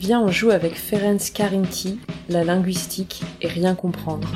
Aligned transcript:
Viens, 0.00 0.20
on 0.20 0.30
joue 0.30 0.50
avec 0.50 0.76
Ferenc 0.76 1.18
Karinti, 1.34 1.98
la 2.28 2.44
linguistique 2.44 3.22
et 3.42 3.48
rien 3.48 3.74
comprendre. 3.74 4.28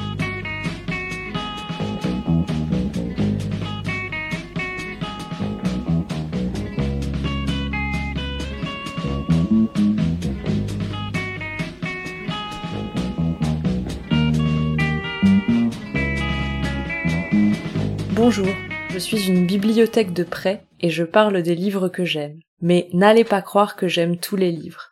Bonjour, 18.14 18.48
je 18.90 18.98
suis 18.98 19.28
une 19.28 19.46
bibliothèque 19.46 20.12
de 20.12 20.24
prêt 20.24 20.64
et 20.80 20.90
je 20.90 21.04
parle 21.04 21.42
des 21.42 21.54
livres 21.54 21.88
que 21.88 22.04
j'aime. 22.04 22.40
Mais 22.60 22.88
n'allez 22.92 23.24
pas 23.24 23.42
croire 23.42 23.76
que 23.76 23.86
j'aime 23.86 24.16
tous 24.16 24.36
les 24.36 24.50
livres. 24.50 24.91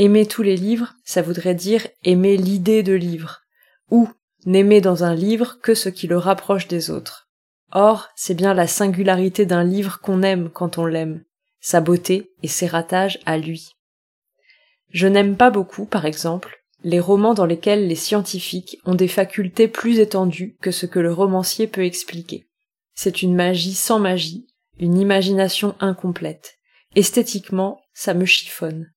Aimer 0.00 0.26
tous 0.26 0.44
les 0.44 0.56
livres, 0.56 0.94
ça 1.04 1.22
voudrait 1.22 1.56
dire 1.56 1.88
aimer 2.04 2.36
l'idée 2.36 2.84
de 2.84 2.92
livre, 2.92 3.40
ou 3.90 4.08
n'aimer 4.46 4.80
dans 4.80 5.02
un 5.02 5.12
livre 5.12 5.58
que 5.60 5.74
ce 5.74 5.88
qui 5.88 6.06
le 6.06 6.16
rapproche 6.16 6.68
des 6.68 6.88
autres. 6.88 7.28
Or, 7.72 8.08
c'est 8.14 8.34
bien 8.34 8.54
la 8.54 8.68
singularité 8.68 9.44
d'un 9.44 9.64
livre 9.64 9.98
qu'on 10.00 10.22
aime 10.22 10.50
quand 10.50 10.78
on 10.78 10.86
l'aime, 10.86 11.24
sa 11.60 11.80
beauté 11.80 12.30
et 12.44 12.48
ses 12.48 12.68
ratages 12.68 13.18
à 13.26 13.38
lui. 13.38 13.72
Je 14.90 15.08
n'aime 15.08 15.36
pas 15.36 15.50
beaucoup, 15.50 15.84
par 15.84 16.06
exemple, 16.06 16.62
les 16.84 17.00
romans 17.00 17.34
dans 17.34 17.44
lesquels 17.44 17.88
les 17.88 17.96
scientifiques 17.96 18.78
ont 18.84 18.94
des 18.94 19.08
facultés 19.08 19.66
plus 19.66 19.98
étendues 19.98 20.56
que 20.62 20.70
ce 20.70 20.86
que 20.86 21.00
le 21.00 21.12
romancier 21.12 21.66
peut 21.66 21.84
expliquer. 21.84 22.46
C'est 22.94 23.20
une 23.20 23.34
magie 23.34 23.74
sans 23.74 23.98
magie, 23.98 24.46
une 24.78 24.96
imagination 24.96 25.74
incomplète. 25.80 26.60
Esthétiquement, 26.94 27.80
ça 27.94 28.14
me 28.14 28.26
chiffonne. 28.26 28.92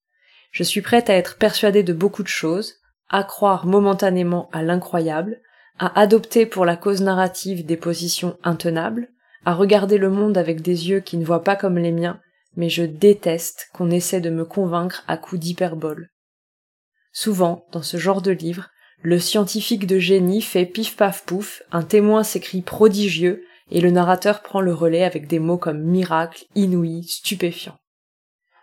Je 0.52 0.64
suis 0.64 0.82
prête 0.82 1.10
à 1.10 1.16
être 1.16 1.38
persuadée 1.38 1.84
de 1.84 1.94
beaucoup 1.94 2.24
de 2.24 2.28
choses, 2.28 2.76
à 3.10 3.24
croire 3.24 3.66
momentanément 3.66 4.50
à 4.52 4.64
l'incroyable, 4.64 5.42
à 5.80 6.00
adopter 6.00 6.46
pour 6.46 6.66
la 6.66 6.76
cause 6.76 7.02
narrative 7.02 7.66
des 7.66 7.78
positions 7.78 8.38
intenables, 8.44 9.10
à 9.46 9.54
regarder 9.54 9.98
le 9.98 10.10
monde 10.10 10.38
avec 10.38 10.62
des 10.62 10.90
yeux 10.90 11.00
qui 11.00 11.18
ne 11.18 11.26
voient 11.26 11.44
pas 11.44 11.56
comme 11.56 11.78
les 11.78 11.92
miens, 11.92 12.20
mais 12.56 12.70
je 12.70 12.84
déteste 12.84 13.70
qu'on 13.74 13.90
essaie 13.90 14.22
de 14.22 14.30
me 14.30 14.46
convaincre 14.46 15.04
à 15.08 15.18
coups 15.18 15.42
d'hyperbole. 15.42 16.10
Souvent, 17.14 17.66
dans 17.72 17.82
ce 17.82 17.98
genre 17.98 18.22
de 18.22 18.32
livre, 18.32 18.70
le 19.02 19.20
scientifique 19.20 19.88
de 19.88 19.98
génie 19.98 20.42
fait 20.42 20.66
pif 20.66 20.96
paf 20.96 21.26
pouf, 21.26 21.64
un 21.72 21.82
témoin 21.82 22.24
s'écrit 22.24 22.62
prodigieux, 22.62 23.44
et 23.72 23.82
le 23.82 23.90
narrateur 23.90 24.42
prend 24.42 24.62
le 24.62 24.74
relais 24.74 25.04
avec 25.04 25.28
des 25.28 25.40
mots 25.40 25.58
comme 25.58 25.82
miracle, 25.82 26.46
inouï, 26.56 27.04
stupéfiant. 27.04 27.81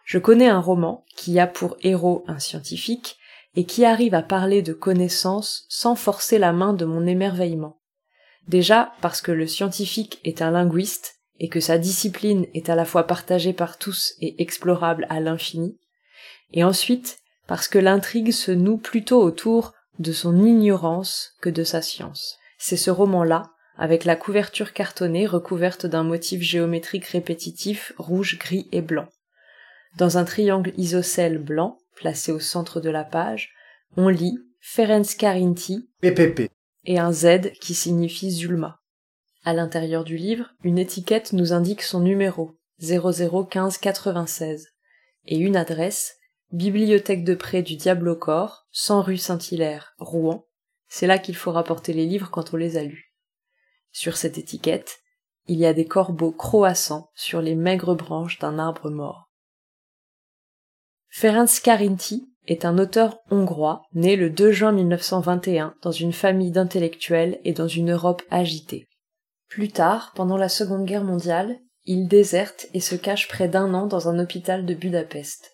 Je 0.09 0.17
connais 0.17 0.48
un 0.48 0.61
roman 0.61 1.05
qui 1.17 1.39
a 1.39 1.47
pour 1.47 1.77
héros 1.83 2.25
un 2.28 2.39
scientifique 2.39 3.19
et 3.56 3.67
qui 3.67 3.84
arrive 3.84 4.15
à 4.15 4.23
parler 4.23 4.62
de 4.62 4.73
connaissances 4.73 5.67
sans 5.69 5.97
forcer 5.97 6.39
la 6.39 6.55
main 6.55 6.73
de 6.73 6.87
mon 6.87 7.06
émerveillement. 7.06 7.78
Déjà 8.47 8.92
parce 9.03 9.20
que 9.20 9.33
le 9.33 9.47
scientifique 9.47 10.19
est 10.25 10.41
un 10.41 10.50
linguiste 10.50 11.17
et 11.41 11.50
que 11.50 11.61
sa 11.61 11.77
discipline 11.77 12.47
est 12.55 12.70
à 12.70 12.75
la 12.75 12.87
fois 12.87 13.06
partagée 13.06 13.53
par 13.53 13.77
tous 13.77 14.15
et 14.19 14.41
explorable 14.41 15.06
à 15.11 15.20
l'infini, 15.20 15.78
et 16.55 16.65
ensuite 16.65 17.19
parce 17.47 17.69
que 17.69 17.78
l'intrigue 17.78 18.33
se 18.33 18.50
noue 18.50 18.78
plutôt 18.78 19.22
autour 19.22 19.75
de 19.98 20.12
son 20.12 20.43
ignorance 20.43 21.34
que 21.43 21.50
de 21.50 21.65
sa 21.65 21.83
science. 21.83 22.39
C'est 22.56 22.78
ce 22.78 22.91
roman-là, 22.91 23.50
avec 23.77 24.06
la 24.06 24.17
couverture 24.17 24.72
cartonnée 24.72 25.27
recouverte 25.27 25.84
d'un 25.84 26.03
motif 26.03 26.41
géométrique 26.41 27.05
répétitif 27.05 27.93
rouge, 27.98 28.39
gris 28.39 28.69
et 28.72 28.81
blanc. 28.81 29.09
Dans 29.99 30.17
un 30.17 30.25
triangle 30.25 30.73
isocèle 30.77 31.39
blanc, 31.39 31.77
placé 31.97 32.31
au 32.31 32.39
centre 32.39 32.81
de 32.81 32.89
la 32.89 33.03
page, 33.03 33.53
on 33.97 34.07
lit 34.07 34.39
Ferenc 34.61 35.17
Karinti 35.19 35.91
PPP 36.01 36.53
et 36.85 37.01
un 37.01 37.11
Z 37.11 37.51
qui 37.61 37.75
signifie 37.75 38.31
Zulma. 38.31 38.81
À 39.43 39.55
l'intérieur 39.55 40.05
du 40.05 40.17
livre, 40.17 40.55
une 40.62 40.78
étiquette 40.78 41.33
nous 41.33 41.53
indique 41.53 41.83
son 41.83 41.99
numéro 41.99 42.53
001596 42.81 44.69
et 45.25 45.37
une 45.37 45.56
adresse 45.56 46.15
Bibliothèque 46.53 47.25
de 47.25 47.34
près 47.34 47.62
du 47.62 47.75
Diable 47.75 48.09
au 48.09 48.17
corps, 48.17 48.69
100 48.71 49.03
rue 49.03 49.19
Saint-Hilaire, 49.19 49.97
Rouen. 49.99 50.47
C'est 50.87 51.09
là 51.09 51.19
qu'il 51.19 51.34
faut 51.34 51.51
rapporter 51.51 51.93
les 51.93 52.06
livres 52.06 52.31
quand 52.31 52.55
on 52.55 52.56
les 52.56 52.77
a 52.77 52.84
lus. 52.84 53.17
Sur 53.91 54.17
cette 54.17 54.39
étiquette, 54.39 55.01
il 55.49 55.59
y 55.59 55.67
a 55.67 55.75
des 55.75 55.87
corbeaux 55.87 56.31
croassants 56.31 57.11
sur 57.17 57.43
les 57.43 57.56
maigres 57.56 57.97
branches 57.97 58.39
d'un 58.39 58.61
arbre 58.61 58.91
mort. 58.91 59.28
Ferenc 61.11 61.61
Karinti 61.63 62.29
est 62.47 62.65
un 62.65 62.79
auteur 62.79 63.19
hongrois 63.31 63.83
né 63.93 64.17
le 64.17 64.31
2 64.31 64.53
juin 64.53 64.73
1921 64.73 65.75
dans 65.83 65.91
une 65.91 66.13
famille 66.13 66.51
d'intellectuels 66.51 67.41
et 67.45 67.53
dans 67.53 67.69
une 67.69 67.93
Europe 67.93 68.23
agitée. 68.31 68.87
Plus 69.49 69.69
tard, 69.69 70.13
pendant 70.15 70.37
la 70.37 70.49
Seconde 70.49 70.85
Guerre 70.85 71.05
mondiale, 71.05 71.59
il 71.85 72.07
déserte 72.07 72.67
et 72.75 72.81
se 72.81 72.95
cache 72.95 73.29
près 73.29 73.49
d'un 73.49 73.73
an 73.75 73.87
dans 73.87 74.09
un 74.09 74.19
hôpital 74.19 74.67
de 74.67 74.75
Budapest. 74.75 75.53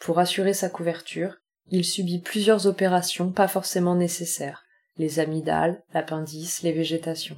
Pour 0.00 0.18
assurer 0.18 0.54
sa 0.54 0.70
couverture, 0.70 1.36
il 1.70 1.84
subit 1.84 2.20
plusieurs 2.20 2.66
opérations 2.66 3.30
pas 3.30 3.48
forcément 3.48 3.94
nécessaires, 3.94 4.64
les 4.96 5.18
amygdales, 5.18 5.82
l'appendice, 5.92 6.62
les 6.62 6.72
végétations. 6.72 7.36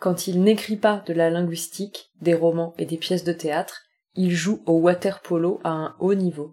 Quand 0.00 0.26
il 0.26 0.42
n'écrit 0.42 0.76
pas 0.76 1.02
de 1.06 1.12
la 1.12 1.30
linguistique, 1.30 2.10
des 2.20 2.34
romans 2.34 2.74
et 2.78 2.86
des 2.86 2.98
pièces 2.98 3.24
de 3.24 3.32
théâtre, 3.32 3.82
il 4.14 4.34
joue 4.34 4.62
au 4.66 4.74
water 4.78 5.20
polo 5.20 5.60
à 5.64 5.70
un 5.70 5.96
haut 6.00 6.14
niveau. 6.14 6.52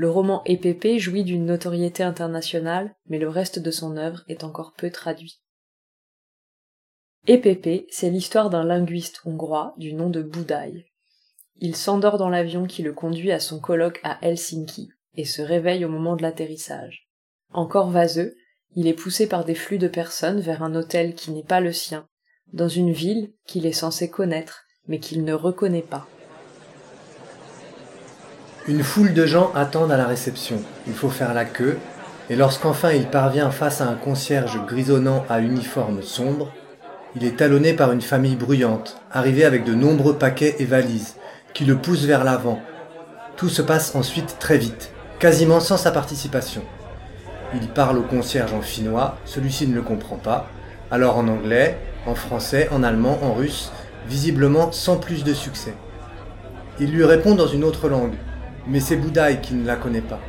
Le 0.00 0.08
roman 0.08 0.42
Épépé 0.46 0.98
jouit 0.98 1.24
d'une 1.24 1.44
notoriété 1.44 2.02
internationale, 2.02 2.96
mais 3.10 3.18
le 3.18 3.28
reste 3.28 3.58
de 3.58 3.70
son 3.70 3.98
œuvre 3.98 4.24
est 4.28 4.44
encore 4.44 4.72
peu 4.72 4.88
traduit. 4.88 5.42
Épépé, 7.26 7.86
c'est 7.90 8.08
l'histoire 8.08 8.48
d'un 8.48 8.64
linguiste 8.64 9.20
hongrois 9.26 9.74
du 9.76 9.92
nom 9.92 10.08
de 10.08 10.22
Boudaï. 10.22 10.86
Il 11.58 11.76
s'endort 11.76 12.16
dans 12.16 12.30
l'avion 12.30 12.66
qui 12.66 12.82
le 12.82 12.94
conduit 12.94 13.30
à 13.30 13.40
son 13.40 13.60
colloque 13.60 14.00
à 14.02 14.16
Helsinki 14.26 14.88
et 15.16 15.26
se 15.26 15.42
réveille 15.42 15.84
au 15.84 15.90
moment 15.90 16.16
de 16.16 16.22
l'atterrissage. 16.22 17.06
Encore 17.52 17.90
vaseux, 17.90 18.34
il 18.74 18.86
est 18.86 18.94
poussé 18.94 19.28
par 19.28 19.44
des 19.44 19.54
flux 19.54 19.76
de 19.76 19.86
personnes 19.86 20.40
vers 20.40 20.62
un 20.62 20.74
hôtel 20.76 21.14
qui 21.14 21.30
n'est 21.30 21.44
pas 21.44 21.60
le 21.60 21.74
sien, 21.74 22.08
dans 22.54 22.68
une 22.68 22.92
ville 22.92 23.34
qu'il 23.44 23.66
est 23.66 23.72
censé 23.72 24.08
connaître, 24.08 24.64
mais 24.88 24.98
qu'il 24.98 25.24
ne 25.24 25.34
reconnaît 25.34 25.82
pas. 25.82 26.08
Une 28.68 28.82
foule 28.82 29.14
de 29.14 29.24
gens 29.24 29.52
attendent 29.54 29.90
à 29.90 29.96
la 29.96 30.06
réception. 30.06 30.62
Il 30.86 30.92
faut 30.92 31.08
faire 31.08 31.32
la 31.32 31.46
queue, 31.46 31.78
et 32.28 32.36
lorsqu'enfin 32.36 32.92
il 32.92 33.06
parvient 33.06 33.50
face 33.50 33.80
à 33.80 33.86
un 33.86 33.94
concierge 33.94 34.60
grisonnant 34.66 35.24
à 35.30 35.40
uniforme 35.40 36.02
sombre, 36.02 36.52
il 37.16 37.24
est 37.24 37.38
talonné 37.38 37.72
par 37.72 37.90
une 37.90 38.02
famille 38.02 38.36
bruyante, 38.36 39.00
arrivée 39.10 39.46
avec 39.46 39.64
de 39.64 39.74
nombreux 39.74 40.16
paquets 40.16 40.56
et 40.58 40.66
valises, 40.66 41.16
qui 41.54 41.64
le 41.64 41.76
poussent 41.76 42.04
vers 42.04 42.22
l'avant. 42.22 42.60
Tout 43.36 43.48
se 43.48 43.62
passe 43.62 43.94
ensuite 43.94 44.36
très 44.38 44.58
vite, 44.58 44.92
quasiment 45.18 45.60
sans 45.60 45.78
sa 45.78 45.90
participation. 45.90 46.62
Il 47.54 47.66
parle 47.68 47.96
au 47.96 48.02
concierge 48.02 48.52
en 48.52 48.60
finnois, 48.60 49.16
celui-ci 49.24 49.66
ne 49.68 49.74
le 49.74 49.82
comprend 49.82 50.16
pas, 50.16 50.48
alors 50.90 51.16
en 51.16 51.28
anglais, 51.28 51.78
en 52.06 52.14
français, 52.14 52.68
en 52.70 52.82
allemand, 52.82 53.18
en 53.22 53.32
russe, 53.32 53.72
visiblement 54.06 54.70
sans 54.70 54.98
plus 54.98 55.24
de 55.24 55.32
succès. 55.32 55.74
Il 56.78 56.92
lui 56.92 57.04
répond 57.04 57.34
dans 57.34 57.48
une 57.48 57.64
autre 57.64 57.88
langue, 57.88 58.14
mais 58.70 58.78
c'est 58.78 58.96
Boudaï 58.96 59.40
qui 59.40 59.54
ne 59.54 59.66
la 59.66 59.74
connaît 59.74 60.00
pas. 60.00 60.20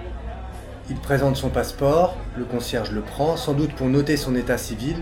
Il 0.89 0.95
présente 0.95 1.37
son 1.37 1.49
passeport, 1.49 2.17
le 2.35 2.43
concierge 2.43 2.91
le 2.91 3.01
prend, 3.01 3.37
sans 3.37 3.53
doute 3.53 3.73
pour 3.75 3.87
noter 3.87 4.17
son 4.17 4.35
état 4.35 4.57
civil, 4.57 4.97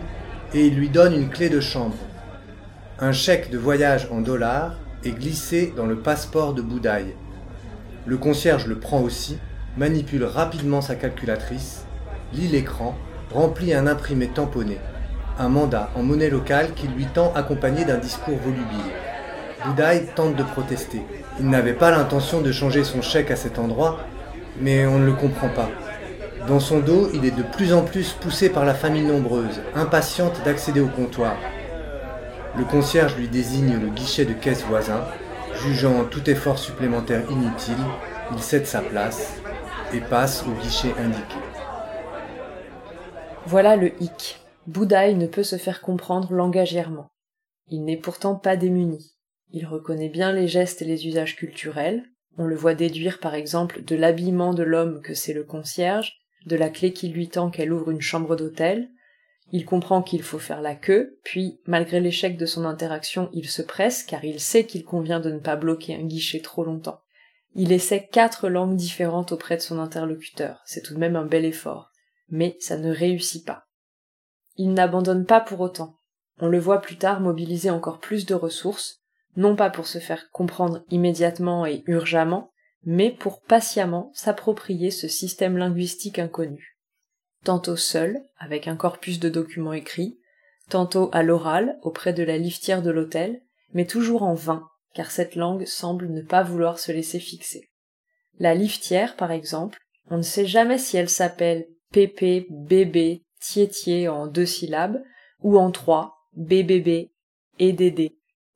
et 0.54 0.68
il 0.68 0.76
lui 0.76 0.90
donne 0.90 1.14
une 1.14 1.30
clé 1.30 1.48
de 1.48 1.62
chambre. 1.62 1.96
Un 3.00 3.14
chèque 3.14 3.50
de 3.50 3.58
voyage 3.58 4.10
en 4.12 4.20
dollars 4.20 4.76
est 5.06 5.12
glissé 5.12 5.74
dans 5.78 5.86
le 5.86 5.96
passeport 5.96 6.54
de 6.54 6.62
Boudaï. 6.62 7.16
Le 8.06 8.18
concierge 8.18 8.68
le 8.68 8.78
prend 8.78 9.00
aussi, 9.00 9.40
manipule 9.78 10.26
rapidement 10.26 10.82
sa 10.82 10.96
calculatrice, 10.96 11.86
lit 12.34 12.50
l'écran, 12.50 12.98
remplit 13.34 13.74
un 13.74 13.88
imprimé 13.88 14.28
tamponné, 14.28 14.80
un 15.38 15.48
mandat 15.48 15.92
en 15.96 16.04
monnaie 16.04 16.30
locale 16.30 16.74
qui 16.76 16.90
lui 16.90 17.06
tend 17.06 17.32
accompagné 17.36 17.86
d'un 17.86 18.00
discours 18.00 18.38
volubile. 18.38 18.92
Boudaï 19.66 20.06
tente 20.16 20.36
de 20.36 20.44
protester. 20.44 21.02
Il 21.40 21.50
n'avait 21.50 21.74
pas 21.74 21.92
l'intention 21.92 22.42
de 22.42 22.52
changer 22.52 22.84
son 22.84 23.02
chèque 23.02 23.32
à 23.32 23.36
cet 23.36 23.60
endroit, 23.60 24.00
mais 24.60 24.86
on 24.86 25.00
ne 25.00 25.06
le 25.06 25.14
comprend 25.14 25.50
pas. 25.50 25.70
Dans 26.48 26.60
son 26.60 26.80
dos, 26.80 27.10
il 27.14 27.26
est 27.26 27.36
de 27.36 27.44
plus 27.44 27.74
en 27.74 27.84
plus 27.84 28.14
poussé 28.14 28.50
par 28.50 28.66
la 28.66 28.74
famille 28.74 29.04
nombreuse, 29.04 29.62
impatiente 29.76 30.42
d'accéder 30.44 30.80
au 30.80 30.88
comptoir. 30.88 31.36
Le 32.58 32.64
concierge 32.64 33.16
lui 33.16 33.28
désigne 33.28 33.80
le 33.80 33.90
guichet 33.90 34.26
de 34.26 34.34
caisse 34.34 34.64
voisin. 34.64 35.04
Jugeant 35.56 36.06
tout 36.06 36.30
effort 36.30 36.58
supplémentaire 36.58 37.30
inutile, 37.30 37.76
il 38.32 38.40
cède 38.42 38.66
sa 38.66 38.82
place 38.82 39.36
et 39.94 40.00
passe 40.00 40.44
au 40.48 40.52
guichet 40.62 40.94
indiqué. 40.98 41.38
Voilà 43.46 43.76
le 43.76 43.92
hic. 44.02 44.40
Boudaï 44.68 45.16
ne 45.16 45.28
peut 45.28 45.44
se 45.44 45.58
faire 45.58 45.82
comprendre 45.82 46.34
langagièrement. 46.34 47.10
Il 47.68 47.84
n'est 47.84 47.98
pourtant 47.98 48.36
pas 48.36 48.56
démuni. 48.56 49.19
Il 49.52 49.66
reconnaît 49.66 50.10
bien 50.10 50.32
les 50.32 50.48
gestes 50.48 50.82
et 50.82 50.86
les 50.86 51.08
usages 51.08 51.36
culturels. 51.36 52.04
On 52.38 52.46
le 52.46 52.56
voit 52.56 52.76
déduire 52.76 53.20
par 53.20 53.36
exemple 53.36 53.84
de 53.84 53.96
l'habillement 53.96 54.54
de 54.54 54.64
l'homme 54.64 55.02
que 55.02 55.14
c'est 55.14 55.34
le 55.34 55.44
concierge, 55.44 56.20
de 56.46 56.56
la 56.56 56.70
clé 56.70 56.94
qui 56.94 57.10
lui 57.10 57.30
tend 57.30 57.50
qu'elle 57.50 57.74
ouvre 57.74 57.92
une 57.92 58.02
chambre 58.02 58.36
d'hôtel. 58.36 58.90
Il 59.52 59.66
comprend 59.66 60.04
qu'il 60.04 60.22
faut 60.22 60.40
faire 60.40 60.62
la 60.62 60.76
queue, 60.76 61.20
puis, 61.24 61.60
malgré 61.66 62.00
l'échec 62.00 62.38
de 62.38 62.46
son 62.46 62.66
interaction, 62.66 63.30
il 63.34 63.50
se 63.50 63.64
presse 63.64 64.04
car 64.04 64.24
il 64.24 64.40
sait 64.40 64.66
qu'il 64.66 64.86
convient 64.86 65.20
de 65.20 65.32
ne 65.32 65.40
pas 65.40 65.56
bloquer 65.56 65.96
un 65.96 66.04
guichet 66.04 66.40
trop 66.40 66.64
longtemps. 66.64 67.02
Il 67.56 67.72
essaie 67.72 68.08
quatre 68.12 68.48
langues 68.48 68.76
différentes 68.76 69.32
auprès 69.32 69.58
de 69.58 69.62
son 69.62 69.80
interlocuteur, 69.80 70.62
c'est 70.66 70.84
tout 70.84 70.94
de 70.94 71.00
même 71.00 71.16
un 71.16 71.26
bel 71.26 71.46
effort, 71.46 71.90
mais 72.30 72.56
ça 72.60 72.78
ne 72.78 72.94
réussit 72.94 73.44
pas. 73.44 73.66
Il 74.56 74.74
n'abandonne 74.74 75.26
pas 75.26 75.42
pour 75.42 75.62
autant. 75.62 75.96
On 76.40 76.48
le 76.48 76.60
voit 76.60 76.80
plus 76.80 76.98
tard 76.98 77.20
mobiliser 77.20 77.72
encore 77.72 78.00
plus 78.00 78.28
de 78.28 78.36
ressources, 78.36 78.99
non 79.38 79.56
pas 79.56 79.70
pour 79.70 79.88
se 79.88 80.00
faire 80.00 80.30
comprendre 80.32 80.84
immédiatement 80.90 81.66
et 81.66 81.84
urgemment, 81.88 82.52
mais 82.84 83.12
pour 83.12 83.42
patiemment 83.42 84.12
s'approprier 84.14 84.92
ce 84.92 85.08
système 85.08 85.58
linguistique 85.58 86.20
inconnu. 86.20 86.78
Tantôt 87.44 87.78
seul, 87.78 88.22
avec 88.38 88.68
un 88.68 88.76
corpus 88.76 89.20
de 89.20 89.30
documents 89.30 89.74
écrits, 89.74 90.20
tantôt 90.70 91.10
à 91.14 91.24
l'oral, 91.24 91.80
auprès 91.82 92.14
de 92.14 92.24
la 92.24 92.38
liftière 92.38 92.82
de 92.82 92.92
l'hôtel, 92.92 93.42
mais 93.74 93.86
toujours 93.86 94.24
en 94.24 94.34
vain, 94.34 94.68
car 94.94 95.12
cette 95.12 95.36
langue 95.36 95.66
semble 95.66 96.10
ne 96.10 96.22
pas 96.22 96.44
vouloir 96.44 96.80
se 96.80 96.92
laisser 96.92 97.20
fixer. 97.20 97.70
La 98.40 98.56
liftière, 98.56 99.16
par 99.16 99.32
exemple, 99.32 99.80
on 100.10 100.18
ne 100.18 100.24
sait 100.24 100.46
jamais 100.46 100.78
si 100.78 100.98
elle 100.98 101.10
s'appelle 101.10 101.68
pépé, 101.92 102.48
bébé, 102.50 103.24
tiétié 103.40 104.08
en 104.08 104.28
deux 104.28 104.46
syllabes, 104.46 105.02
ou 105.42 105.58
en 105.58 105.72
trois, 105.72 106.18
BBB, 106.34 107.12
EDD, 107.60 108.12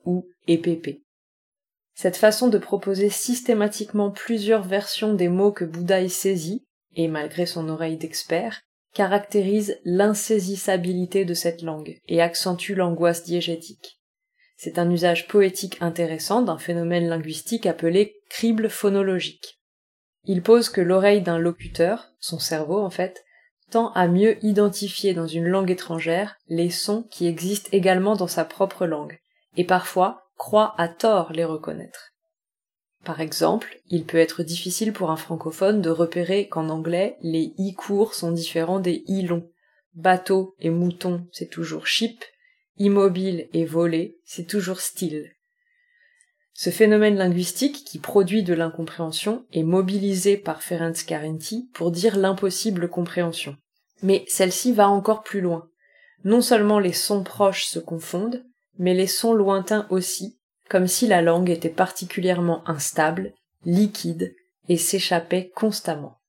ou 0.06 0.28
EPP. 0.48 1.02
Cette 1.96 2.18
façon 2.18 2.48
de 2.48 2.58
proposer 2.58 3.10
systématiquement 3.10 4.12
plusieurs 4.12 4.64
versions 4.64 5.14
des 5.14 5.30
mots 5.30 5.52
que 5.52 5.66
Bouddha 5.66 6.08
saisit, 6.10 6.64
et 6.96 7.08
malgré 7.08 7.46
son 7.46 7.70
oreille 7.70 7.98
d'expert, 7.98 8.62
caractérise 8.94 9.80
l'insaisissabilité 9.86 11.26
de 11.26 11.34
cette 11.34 11.62
langue 11.62 12.00
et 12.08 12.22
accentue 12.22 12.76
l'angoisse 12.76 13.24
diégétique. 13.24 14.00
C'est 14.56 14.80
un 14.80 14.90
usage 14.90 15.28
poétique 15.28 15.78
intéressant 15.82 16.42
d'un 16.42 16.58
phénomène 16.58 17.08
linguistique 17.08 17.66
appelé 17.66 18.16
crible 18.30 18.70
phonologique. 18.70 19.60
Il 20.26 20.42
pose 20.42 20.70
que 20.70 20.82
l'oreille 20.82 21.22
d'un 21.22 21.40
locuteur, 21.40 22.14
son 22.20 22.40
cerveau 22.40 22.80
en 22.80 22.90
fait, 22.90 23.26
tend 23.72 23.92
à 23.94 24.08
mieux 24.08 24.44
identifier 24.46 25.14
dans 25.14 25.28
une 25.28 25.48
langue 25.48 25.72
étrangère 25.72 26.36
les 26.48 26.70
sons 26.70 27.08
qui 27.10 27.28
existent 27.28 27.70
également 27.72 28.16
dans 28.16 28.28
sa 28.28 28.46
propre 28.46 28.86
langue, 28.86 29.20
et 29.58 29.66
parfois 29.66 30.24
croit 30.38 30.74
à 30.78 30.88
tort 30.88 31.32
les 31.32 31.46
reconnaître. 31.46 32.14
Par 33.04 33.20
exemple, 33.20 33.80
il 33.90 34.06
peut 34.06 34.18
être 34.18 34.44
difficile 34.44 34.94
pour 34.94 35.12
un 35.12 35.18
francophone 35.18 35.82
de 35.82 35.90
repérer 35.90 36.48
qu'en 36.48 36.70
anglais, 36.70 37.18
les 37.22 37.54
i 37.58 37.74
courts 37.74 38.14
sont 38.14 38.32
différents 38.32 38.80
des 38.80 39.04
i 39.08 39.24
longs. 39.24 39.50
Bateau 39.94 40.56
et 40.60 40.70
mouton, 40.70 41.28
c'est 41.32 41.50
toujours 41.50 41.86
ship, 41.86 42.24
immobile 42.78 43.48
et 43.54 43.66
volé, 43.66 44.18
c'est 44.26 44.48
toujours 44.48 44.80
style. 44.80 45.32
Ce 46.54 46.70
phénomène 46.70 47.18
linguistique 47.18 47.84
qui 47.84 48.00
produit 48.00 48.44
de 48.44 48.54
l'incompréhension 48.54 49.46
est 49.52 49.64
mobilisé 49.64 50.38
par 50.38 50.62
Ferenc 50.62 50.94
Carenti 51.06 51.70
pour 51.74 51.92
dire 51.92 52.16
l'impossible 52.16 52.90
compréhension. 52.90 53.58
Mais 54.02 54.24
celle-ci 54.28 54.72
va 54.72 54.88
encore 54.88 55.24
plus 55.24 55.42
loin. 55.42 55.68
Non 56.24 56.42
seulement 56.42 56.80
les 56.80 56.94
sons 56.94 57.24
proches 57.24 57.66
se 57.66 57.80
confondent, 57.80 58.46
mais 58.78 58.94
les 58.94 59.08
sons 59.08 59.34
lointains 59.34 59.88
aussi, 59.90 60.38
comme 60.70 60.88
si 60.88 61.08
la 61.08 61.22
langue 61.22 61.50
était 61.50 61.70
particulièrement 61.70 62.68
instable, 62.68 63.34
liquide, 63.66 64.36
et 64.70 64.78
s'échappait 64.78 65.52
constamment. 65.56 66.20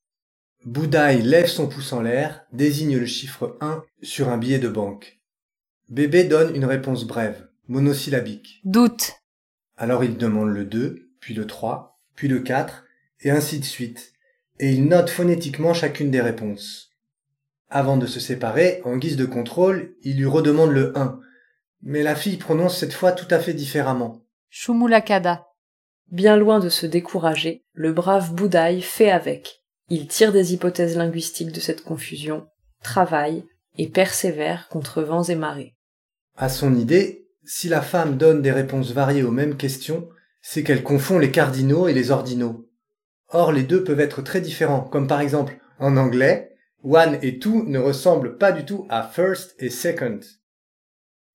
Boudaï 0.64 1.22
lève 1.22 1.46
son 1.46 1.68
pouce 1.68 1.92
en 1.92 2.00
l'air, 2.00 2.44
désigne 2.52 2.96
le 2.96 3.06
chiffre 3.06 3.56
1 3.60 3.84
sur 4.02 4.28
un 4.28 4.38
billet 4.38 4.58
de 4.58 4.68
banque. 4.68 5.20
Bébé 5.88 6.24
donne 6.24 6.56
une 6.56 6.64
réponse 6.64 7.04
brève, 7.06 7.48
monosyllabique. 7.68 8.60
Doute. 8.64 9.12
Alors 9.76 10.04
il 10.04 10.16
demande 10.16 10.48
le 10.48 10.64
2, 10.64 11.10
puis 11.20 11.34
le 11.34 11.46
3, 11.46 11.98
puis 12.14 12.28
le 12.28 12.40
4, 12.40 12.84
et 13.20 13.30
ainsi 13.30 13.60
de 13.60 13.64
suite, 13.64 14.12
et 14.58 14.70
il 14.70 14.86
note 14.86 15.10
phonétiquement 15.10 15.74
chacune 15.74 16.10
des 16.10 16.20
réponses. 16.20 16.90
Avant 17.68 17.96
de 17.96 18.06
se 18.06 18.20
séparer, 18.20 18.80
en 18.84 18.96
guise 18.96 19.16
de 19.16 19.26
contrôle, 19.26 19.94
il 20.02 20.16
lui 20.16 20.26
redemande 20.26 20.70
le 20.70 20.96
1, 20.96 21.20
mais 21.84 22.02
la 22.02 22.16
fille 22.16 22.38
prononce 22.38 22.78
cette 22.78 22.94
fois 22.94 23.12
tout 23.12 23.32
à 23.32 23.38
fait 23.38 23.52
différemment. 23.52 24.22
Shumulakada. 24.48 25.46
Bien 26.10 26.36
loin 26.36 26.58
de 26.58 26.68
se 26.68 26.86
décourager, 26.86 27.64
le 27.72 27.92
brave 27.92 28.34
Boudaï 28.34 28.80
fait 28.80 29.10
avec. 29.10 29.62
Il 29.90 30.08
tire 30.08 30.32
des 30.32 30.54
hypothèses 30.54 30.96
linguistiques 30.96 31.52
de 31.52 31.60
cette 31.60 31.82
confusion, 31.82 32.46
travaille 32.82 33.44
et 33.76 33.88
persévère 33.88 34.68
contre 34.68 35.02
vents 35.02 35.24
et 35.24 35.34
marées. 35.34 35.74
À 36.36 36.48
son 36.48 36.74
idée, 36.74 37.26
si 37.44 37.68
la 37.68 37.82
femme 37.82 38.16
donne 38.16 38.40
des 38.40 38.52
réponses 38.52 38.92
variées 38.92 39.22
aux 39.22 39.30
mêmes 39.30 39.56
questions, 39.56 40.08
c'est 40.40 40.62
qu'elle 40.62 40.82
confond 40.82 41.18
les 41.18 41.30
cardinaux 41.30 41.86
et 41.86 41.92
les 41.92 42.10
ordinaux. 42.10 42.66
Or, 43.28 43.52
les 43.52 43.62
deux 43.62 43.84
peuvent 43.84 44.00
être 44.00 44.22
très 44.22 44.40
différents, 44.40 44.82
comme 44.82 45.06
par 45.06 45.20
exemple, 45.20 45.58
en 45.78 45.96
anglais, 45.96 46.52
one 46.82 47.18
et 47.22 47.38
two 47.38 47.64
ne 47.64 47.78
ressemblent 47.78 48.38
pas 48.38 48.52
du 48.52 48.64
tout 48.64 48.86
à 48.88 49.02
first 49.02 49.54
et 49.58 49.70
second. 49.70 50.20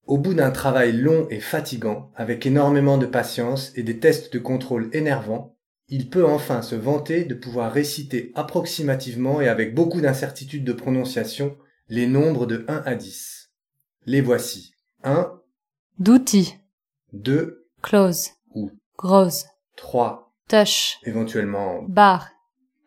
Au 0.09 0.17
bout 0.17 0.33
d'un 0.33 0.49
travail 0.49 0.91
long 0.93 1.27
et 1.29 1.39
fatigant, 1.39 2.11
avec 2.15 2.47
énormément 2.47 2.97
de 2.97 3.05
patience 3.05 3.71
et 3.75 3.83
des 3.83 3.99
tests 3.99 4.33
de 4.33 4.39
contrôle 4.39 4.89
énervants, 4.91 5.55
il 5.87 6.09
peut 6.09 6.25
enfin 6.25 6.63
se 6.63 6.73
vanter 6.73 7.25
de 7.25 7.35
pouvoir 7.35 7.71
réciter 7.71 8.31
approximativement 8.33 9.39
et 9.39 9.47
avec 9.47 9.75
beaucoup 9.75 10.01
d'incertitude 10.01 10.63
de 10.63 10.73
prononciation 10.73 11.55
les 11.89 12.07
nombres 12.07 12.47
de 12.47 12.65
1 12.67 12.81
à 12.87 12.95
10. 12.95 13.51
Les 14.07 14.21
voici. 14.21 14.73
1. 15.03 15.31
Douti. 15.99 16.55
2. 17.13 17.67
Close. 17.83 18.29
Ou. 18.55 18.71
Grosse. 18.97 19.45
3. 19.77 20.33
Touch. 20.47 20.97
Éventuellement 21.03 21.83
Bar. 21.83 22.31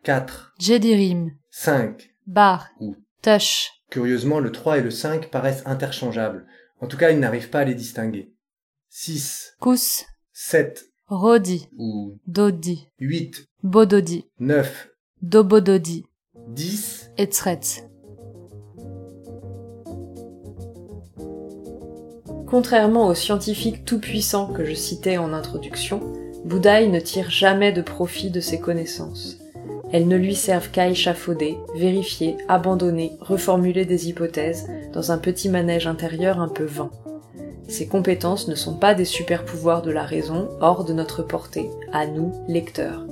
4. 0.03 0.55
Jedirim. 0.59 1.31
5. 1.51 2.13
Bar. 2.27 2.67
Ou. 2.81 2.97
Touch. 3.21 3.69
Curieusement, 3.89 4.39
le 4.39 4.51
3 4.51 4.79
et 4.79 4.81
le 4.81 4.91
5 4.91 5.29
paraissent 5.29 5.63
interchangeables. 5.65 6.45
En 6.83 6.87
tout 6.87 6.97
cas, 6.97 7.11
il 7.11 7.19
n'arrive 7.21 7.49
pas 7.49 7.61
à 7.61 7.63
les 7.63 7.75
distinguer. 7.75 8.33
6, 8.89 9.55
Kus. 9.61 10.03
7 10.33 10.83
Rodi. 11.07 11.69
ou 11.77 12.19
Dodi. 12.27 12.89
8, 12.99 13.47
Bododi. 13.63 14.25
9, 14.39 14.89
Dobododi. 15.21 16.03
10. 16.49 17.11
Etzret. 17.17 17.61
Contrairement 22.47 23.07
aux 23.07 23.15
scientifiques 23.15 23.85
tout-puissants 23.85 24.51
que 24.51 24.65
je 24.65 24.73
citais 24.73 25.17
en 25.17 25.31
introduction, 25.31 26.01
Boudaï 26.43 26.89
ne 26.89 26.99
tire 26.99 27.31
jamais 27.31 27.71
de 27.71 27.81
profit 27.81 28.29
de 28.29 28.41
ses 28.41 28.59
connaissances. 28.59 29.37
Elles 29.93 30.07
ne 30.07 30.17
lui 30.17 30.33
servent 30.33 30.71
qu'à 30.71 30.89
échafauder, 30.89 31.55
vérifier, 31.75 32.35
abandonner, 32.47 33.11
reformuler 33.21 33.85
des 33.85 34.09
hypothèses 34.09 34.67
dans 34.91 35.11
un 35.11 35.19
petit 35.19 35.49
manège 35.49 35.85
intérieur 35.85 36.41
un 36.41 36.47
peu 36.47 36.63
vain. 36.63 36.89
Ces 37.67 37.85
compétences 37.85 38.47
ne 38.47 38.55
sont 38.55 38.73
pas 38.73 38.95
des 38.95 39.05
super-pouvoirs 39.05 39.83
de 39.83 39.91
la 39.91 40.01
raison 40.01 40.49
hors 40.61 40.83
de 40.83 40.93
notre 40.93 41.21
portée, 41.21 41.69
à 41.91 42.07
nous, 42.07 42.33
lecteurs. 42.47 43.05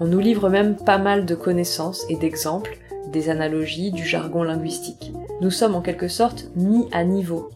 On 0.00 0.06
nous 0.06 0.18
livre 0.18 0.48
même 0.48 0.76
pas 0.76 0.96
mal 0.96 1.26
de 1.26 1.34
connaissances 1.34 2.06
et 2.08 2.16
d'exemples, 2.16 2.78
des 3.12 3.28
analogies, 3.28 3.92
du 3.92 4.04
jargon 4.04 4.42
linguistique. 4.42 5.12
Nous 5.42 5.50
sommes 5.50 5.74
en 5.74 5.82
quelque 5.82 6.08
sorte 6.08 6.50
mis 6.56 6.86
à 6.92 7.04
niveau. 7.04 7.50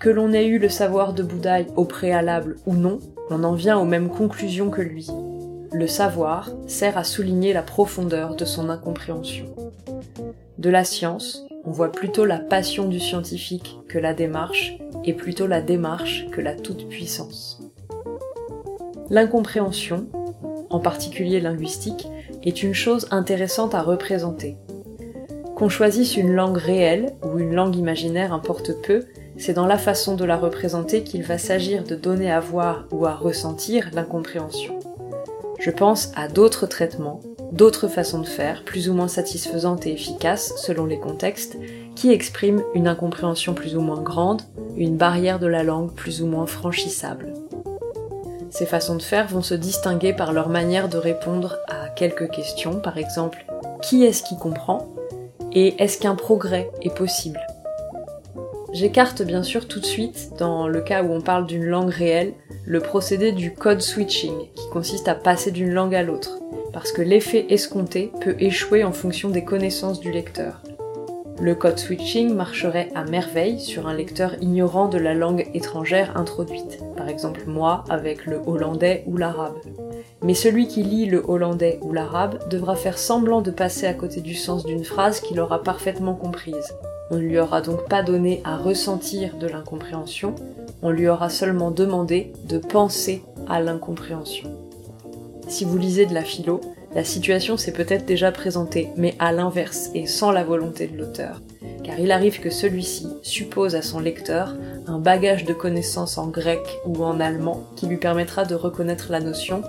Que 0.00 0.10
l'on 0.10 0.32
ait 0.32 0.46
eu 0.46 0.58
le 0.58 0.68
savoir 0.68 1.12
de 1.12 1.22
Bouddhaï 1.22 1.68
au 1.76 1.84
préalable 1.84 2.56
ou 2.66 2.74
non, 2.74 2.98
on 3.30 3.44
en 3.44 3.54
vient 3.54 3.78
aux 3.78 3.84
mêmes 3.84 4.08
conclusions 4.08 4.68
que 4.68 4.82
lui. 4.82 5.06
Le 5.72 5.86
savoir 5.86 6.50
sert 6.66 6.98
à 6.98 7.04
souligner 7.04 7.52
la 7.52 7.62
profondeur 7.62 8.34
de 8.34 8.44
son 8.44 8.68
incompréhension. 8.70 9.46
De 10.58 10.68
la 10.68 10.84
science, 10.84 11.46
on 11.64 11.70
voit 11.70 11.92
plutôt 11.92 12.24
la 12.24 12.38
passion 12.38 12.88
du 12.88 12.98
scientifique 12.98 13.78
que 13.88 13.98
la 13.98 14.12
démarche, 14.12 14.76
et 15.04 15.14
plutôt 15.14 15.46
la 15.46 15.60
démarche 15.60 16.26
que 16.30 16.40
la 16.40 16.54
toute-puissance. 16.54 17.62
L'incompréhension, 19.10 20.06
en 20.70 20.80
particulier 20.80 21.40
linguistique, 21.40 22.08
est 22.42 22.62
une 22.62 22.74
chose 22.74 23.06
intéressante 23.10 23.74
à 23.74 23.82
représenter. 23.82 24.56
Qu'on 25.56 25.68
choisisse 25.68 26.16
une 26.16 26.32
langue 26.32 26.56
réelle 26.56 27.14
ou 27.22 27.38
une 27.38 27.54
langue 27.54 27.76
imaginaire 27.76 28.32
importe 28.32 28.72
peu, 28.82 29.04
c'est 29.36 29.54
dans 29.54 29.66
la 29.66 29.78
façon 29.78 30.16
de 30.16 30.24
la 30.24 30.36
représenter 30.36 31.02
qu'il 31.02 31.22
va 31.22 31.38
s'agir 31.38 31.84
de 31.84 31.94
donner 31.94 32.30
à 32.30 32.40
voir 32.40 32.86
ou 32.90 33.06
à 33.06 33.14
ressentir 33.14 33.90
l'incompréhension. 33.94 34.78
Je 35.60 35.70
pense 35.70 36.10
à 36.16 36.26
d'autres 36.26 36.66
traitements, 36.66 37.20
d'autres 37.52 37.86
façons 37.86 38.20
de 38.20 38.26
faire, 38.26 38.64
plus 38.64 38.88
ou 38.88 38.94
moins 38.94 39.08
satisfaisantes 39.08 39.86
et 39.86 39.92
efficaces 39.92 40.54
selon 40.56 40.86
les 40.86 40.98
contextes, 40.98 41.58
qui 41.94 42.10
expriment 42.10 42.62
une 42.74 42.88
incompréhension 42.88 43.52
plus 43.52 43.76
ou 43.76 43.82
moins 43.82 44.00
grande, 44.00 44.42
une 44.76 44.96
barrière 44.96 45.38
de 45.38 45.46
la 45.46 45.62
langue 45.62 45.92
plus 45.92 46.22
ou 46.22 46.26
moins 46.26 46.46
franchissable. 46.46 47.34
Ces 48.48 48.66
façons 48.66 48.96
de 48.96 49.02
faire 49.02 49.28
vont 49.28 49.42
se 49.42 49.54
distinguer 49.54 50.14
par 50.14 50.32
leur 50.32 50.48
manière 50.48 50.88
de 50.88 50.96
répondre 50.96 51.58
à 51.68 51.88
quelques 51.90 52.30
questions, 52.30 52.80
par 52.80 52.96
exemple 52.96 53.44
qui 53.82 54.04
est-ce 54.04 54.22
qui 54.22 54.36
comprend? 54.36 54.88
Et 55.52 55.82
est-ce 55.82 55.98
qu'un 55.98 56.14
progrès 56.14 56.70
est 56.82 56.94
possible? 56.94 57.40
J'écarte 58.72 59.22
bien 59.22 59.42
sûr 59.42 59.66
tout 59.66 59.80
de 59.80 59.86
suite, 59.86 60.30
dans 60.38 60.68
le 60.68 60.80
cas 60.80 61.02
où 61.02 61.12
on 61.12 61.20
parle 61.20 61.46
d'une 61.46 61.64
langue 61.64 61.90
réelle, 61.90 62.34
le 62.64 62.78
procédé 62.78 63.32
du 63.32 63.52
code 63.52 63.80
switching, 63.80 64.48
qui 64.54 64.68
consiste 64.70 65.08
à 65.08 65.16
passer 65.16 65.50
d'une 65.50 65.72
langue 65.72 65.94
à 65.94 66.04
l'autre, 66.04 66.38
parce 66.72 66.92
que 66.92 67.02
l'effet 67.02 67.46
escompté 67.50 68.12
peut 68.20 68.36
échouer 68.38 68.84
en 68.84 68.92
fonction 68.92 69.28
des 69.28 69.44
connaissances 69.44 69.98
du 69.98 70.12
lecteur. 70.12 70.62
Le 71.40 71.54
code 71.56 71.78
switching 71.78 72.32
marcherait 72.32 72.90
à 72.94 73.04
merveille 73.04 73.58
sur 73.58 73.88
un 73.88 73.94
lecteur 73.94 74.34
ignorant 74.40 74.88
de 74.88 74.98
la 74.98 75.14
langue 75.14 75.48
étrangère 75.52 76.16
introduite, 76.16 76.78
par 76.96 77.08
exemple 77.08 77.44
moi 77.46 77.84
avec 77.88 78.26
le 78.26 78.40
hollandais 78.46 79.02
ou 79.06 79.16
l'arabe. 79.16 79.58
Mais 80.22 80.34
celui 80.34 80.68
qui 80.68 80.82
lit 80.82 81.06
le 81.06 81.24
hollandais 81.26 81.80
ou 81.82 81.92
l'arabe 81.92 82.38
devra 82.50 82.76
faire 82.76 82.98
semblant 82.98 83.40
de 83.40 83.50
passer 83.50 83.86
à 83.86 83.94
côté 83.94 84.20
du 84.20 84.34
sens 84.34 84.64
d'une 84.64 84.84
phrase 84.84 85.20
qu'il 85.20 85.40
aura 85.40 85.62
parfaitement 85.62 86.14
comprise. 86.14 86.74
On 87.10 87.16
ne 87.16 87.20
lui 87.20 87.38
aura 87.38 87.60
donc 87.60 87.88
pas 87.88 88.02
donné 88.02 88.40
à 88.44 88.56
ressentir 88.56 89.36
de 89.36 89.48
l'incompréhension, 89.48 90.34
on 90.82 90.90
lui 90.90 91.08
aura 91.08 91.28
seulement 91.28 91.70
demandé 91.70 92.32
de 92.48 92.58
penser 92.58 93.22
à 93.48 93.60
l'incompréhension. 93.60 94.50
Si 95.48 95.64
vous 95.64 95.76
lisez 95.76 96.06
de 96.06 96.14
la 96.14 96.22
philo, 96.22 96.60
la 96.94 97.04
situation 97.04 97.56
s'est 97.56 97.72
peut-être 97.72 98.06
déjà 98.06 98.32
présentée, 98.32 98.88
mais 98.96 99.14
à 99.18 99.32
l'inverse 99.32 99.90
et 99.94 100.06
sans 100.06 100.30
la 100.30 100.44
volonté 100.44 100.86
de 100.86 100.96
l'auteur, 100.96 101.40
car 101.82 101.98
il 101.98 102.12
arrive 102.12 102.40
que 102.40 102.50
celui-ci 102.50 103.08
suppose 103.22 103.74
à 103.74 103.82
son 103.82 104.00
lecteur 104.00 104.54
un 104.86 104.98
bagage 104.98 105.44
de 105.44 105.52
connaissances 105.52 106.18
en 106.18 106.28
grec 106.28 106.60
ou 106.86 107.04
en 107.04 107.20
allemand 107.20 107.64
qui 107.76 107.86
lui 107.86 107.96
permettra 107.96 108.44
de 108.44 108.54
reconnaître 108.54 109.10
la 109.10 109.20
notion, 109.20 109.62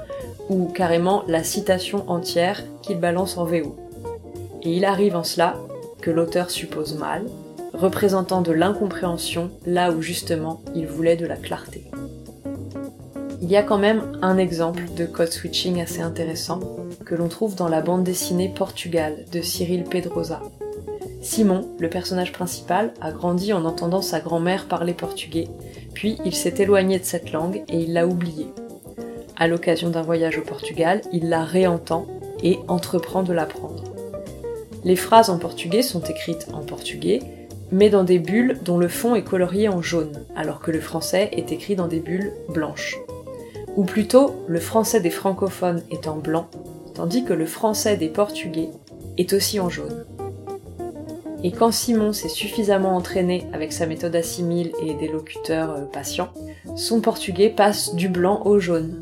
ou 0.50 0.66
carrément 0.66 1.24
la 1.28 1.44
citation 1.44 2.10
entière 2.10 2.64
qu'il 2.82 3.00
balance 3.00 3.38
en 3.38 3.46
VO. 3.46 3.76
Et 4.64 4.74
il 4.74 4.86
arrive 4.86 5.16
en 5.16 5.24
cela 5.24 5.56
que 6.02 6.12
l'auteur 6.12 6.50
suppose 6.50 6.98
mal, 6.98 7.26
représentant 7.74 8.42
de 8.42 8.52
l'incompréhension 8.52 9.52
là 9.66 9.92
où 9.92 10.02
justement 10.02 10.62
il 10.76 10.88
voulait 10.88 11.16
de 11.16 11.26
la 11.26 11.38
clarté. 11.38 11.84
Il 13.42 13.50
y 13.50 13.56
a 13.56 13.64
quand 13.64 13.78
même 13.78 14.04
un 14.22 14.38
exemple 14.38 14.84
de 14.96 15.06
code 15.06 15.32
switching 15.32 15.82
assez 15.82 16.02
intéressant 16.02 16.60
que 17.06 17.16
l'on 17.16 17.28
trouve 17.28 17.56
dans 17.56 17.70
la 17.70 17.82
bande 17.82 18.04
dessinée 18.04 18.50
Portugal 18.54 19.26
de 19.32 19.42
Cyril 19.42 19.84
Pedrosa. 19.84 20.42
Simon, 21.22 21.68
le 21.80 21.90
personnage 21.90 22.32
principal, 22.32 22.94
a 23.02 23.12
grandi 23.12 23.54
en 23.54 23.66
entendant 23.66 24.02
sa 24.02 24.20
grand-mère 24.20 24.68
parler 24.68 24.94
portugais, 24.94 25.48
puis 25.94 26.18
il 26.26 26.36
s'est 26.36 26.56
éloigné 26.60 27.00
de 27.00 27.04
cette 27.04 27.32
langue 27.32 27.64
et 27.68 27.80
il 27.80 27.94
l'a 27.94 28.08
oubliée. 28.08 28.48
À 29.38 29.48
l'occasion 29.48 29.90
d'un 29.90 30.02
voyage 30.04 30.38
au 30.38 30.42
Portugal, 30.42 31.02
il 31.12 31.30
la 31.30 31.44
réentend 31.44 32.06
et 32.44 32.60
entreprend 32.68 33.24
de 33.24 33.34
l'apprendre. 33.34 33.91
Les 34.84 34.96
phrases 34.96 35.30
en 35.30 35.38
portugais 35.38 35.82
sont 35.82 36.02
écrites 36.02 36.48
en 36.54 36.62
portugais, 36.62 37.20
mais 37.72 37.90
dans 37.90 38.04
des 38.04 38.20
bulles 38.20 38.60
dont 38.64 38.78
le 38.78 38.88
fond 38.88 39.16
est 39.16 39.24
colorié 39.24 39.70
en 39.70 39.82
jaune, 39.82 40.26
alors 40.36 40.60
que 40.60 40.72
le 40.72 40.82
français 40.82 41.30
est 41.32 41.52
écrit 41.52 41.76
dans 41.76 41.88
des 41.88 42.00
bulles 42.00 42.34
blanches 42.50 42.98
ou 43.76 43.84
plutôt 43.84 44.36
le 44.48 44.60
français 44.60 45.00
des 45.00 45.10
francophones 45.10 45.84
est 45.92 46.08
en 46.08 46.18
blanc, 46.18 46.48
tandis 46.94 47.24
que 47.24 47.34
le 47.34 47.46
français 47.46 47.98
des 47.98 48.10
portugais 48.10 48.70
est 49.18 49.34
aussi 49.34 49.60
en 49.60 49.70
jaune. 49.70 50.06
Et 51.44 51.52
quand 51.52 51.72
Simon 51.72 52.14
s'est 52.14 52.30
suffisamment 52.30 52.96
entraîné 52.96 53.48
avec 53.52 53.74
sa 53.74 53.88
méthode 53.88 54.16
assimile 54.16 54.72
et 54.84 54.94
des 54.94 55.08
locuteurs 55.08 55.72
euh, 55.72 55.82
patients, 55.86 56.30
son 56.76 57.02
portugais 57.02 57.50
passe 57.50 57.96
du 57.96 58.10
blanc 58.10 58.44
au 58.46 58.60
jaune. 58.60 59.02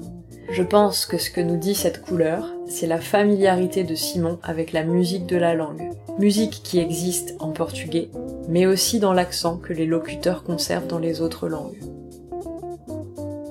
Je 0.50 0.63
pense 0.63 1.05
que 1.05 1.17
ce 1.17 1.31
que 1.31 1.41
nous 1.41 1.57
dit 1.57 1.75
cette 1.75 2.01
couleur, 2.01 2.53
c'est 2.69 2.88
la 2.88 2.99
familiarité 2.99 3.83
de 3.83 3.95
Simon 3.95 4.38
avec 4.43 4.71
la 4.71 4.83
musique 4.83 5.25
de 5.25 5.35
la 5.35 5.55
langue. 5.55 5.89
Musique 6.19 6.61
qui 6.63 6.79
existe 6.79 7.35
en 7.39 7.49
portugais, 7.49 8.09
mais 8.47 8.67
aussi 8.67 8.99
dans 8.99 9.13
l'accent 9.13 9.57
que 9.57 9.73
les 9.73 9.85
locuteurs 9.85 10.43
conservent 10.43 10.88
dans 10.88 10.99
les 10.99 11.19
autres 11.19 11.49
langues. 11.49 11.79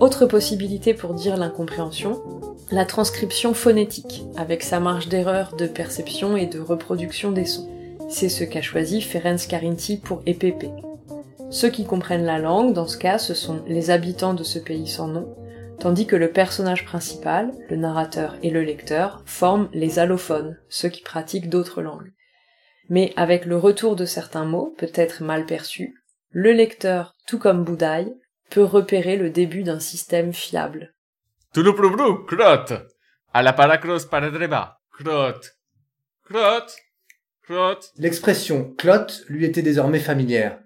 Autre 0.01 0.27
possibilité 0.27 0.95
pour 0.95 1.15
dire 1.15 1.37
l'incompréhension, 1.37 2.23
la 2.71 2.85
transcription 2.85 3.55
phonétique, 3.55 4.25
avec 4.37 4.63
sa 4.63 4.79
marge 4.79 5.09
d'erreur 5.09 5.57
de 5.57 5.67
perception 5.67 6.37
et 6.37 6.47
de 6.47 6.61
reproduction 6.61 7.33
des 7.33 7.47
sons. 7.47 7.69
C'est 8.09 8.29
ce 8.29 8.45
qu'a 8.45 8.63
choisi 8.63 9.01
Ferenc 9.03 9.49
Carinti 9.49 9.97
pour 9.97 10.23
EPP. 10.27 10.67
Ceux 11.51 11.71
qui 11.71 11.85
comprennent 11.85 12.25
la 12.25 12.39
langue, 12.39 12.73
dans 12.73 12.87
ce 12.87 12.97
cas, 12.97 13.19
ce 13.19 13.35
sont 13.35 13.61
les 13.67 13.91
habitants 13.91 14.35
de 14.35 14.45
ce 14.45 14.59
pays 14.59 14.87
sans 14.87 15.09
nom, 15.09 15.27
tandis 15.81 16.07
que 16.07 16.17
le 16.17 16.31
personnage 16.31 16.85
principal, 16.85 17.53
le 17.71 17.77
narrateur 17.77 18.37
et 18.43 18.51
le 18.51 18.63
lecteur, 18.63 19.23
forment 19.27 19.69
les 19.73 19.99
allophones, 19.99 20.59
ceux 20.69 20.89
qui 20.89 21.03
pratiquent 21.03 21.49
d'autres 21.49 21.83
langues. 21.83 22.13
Mais 22.89 23.13
avec 23.17 23.45
le 23.45 23.57
retour 23.57 23.97
de 23.97 24.05
certains 24.05 24.45
mots, 24.45 24.75
peut-être 24.79 25.23
mal 25.23 25.47
perçus, 25.47 25.95
le 26.31 26.53
lecteur, 26.53 27.15
tout 27.27 27.39
comme 27.39 27.65
Boudaille, 27.65 28.15
peut 28.51 28.65
repérer 28.65 29.17
le 29.17 29.31
début 29.31 29.63
d'un 29.63 29.81
système 29.81 30.33
fiable. 30.33 30.95
L'expression 37.97 38.75
clotte 38.75 39.23
lui 39.29 39.45
était 39.45 39.63
désormais 39.63 40.01
familière. 40.01 40.59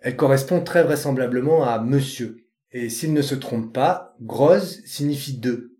Elle 0.00 0.16
correspond 0.16 0.62
très 0.62 0.82
vraisemblablement 0.82 1.64
à 1.64 1.78
monsieur. 1.78 2.47
Et 2.72 2.88
s'il 2.90 3.12
ne 3.12 3.22
se 3.22 3.34
trompe 3.34 3.72
pas, 3.72 4.16
grosse 4.20 4.80
signifie 4.84 5.38
deux. 5.38 5.76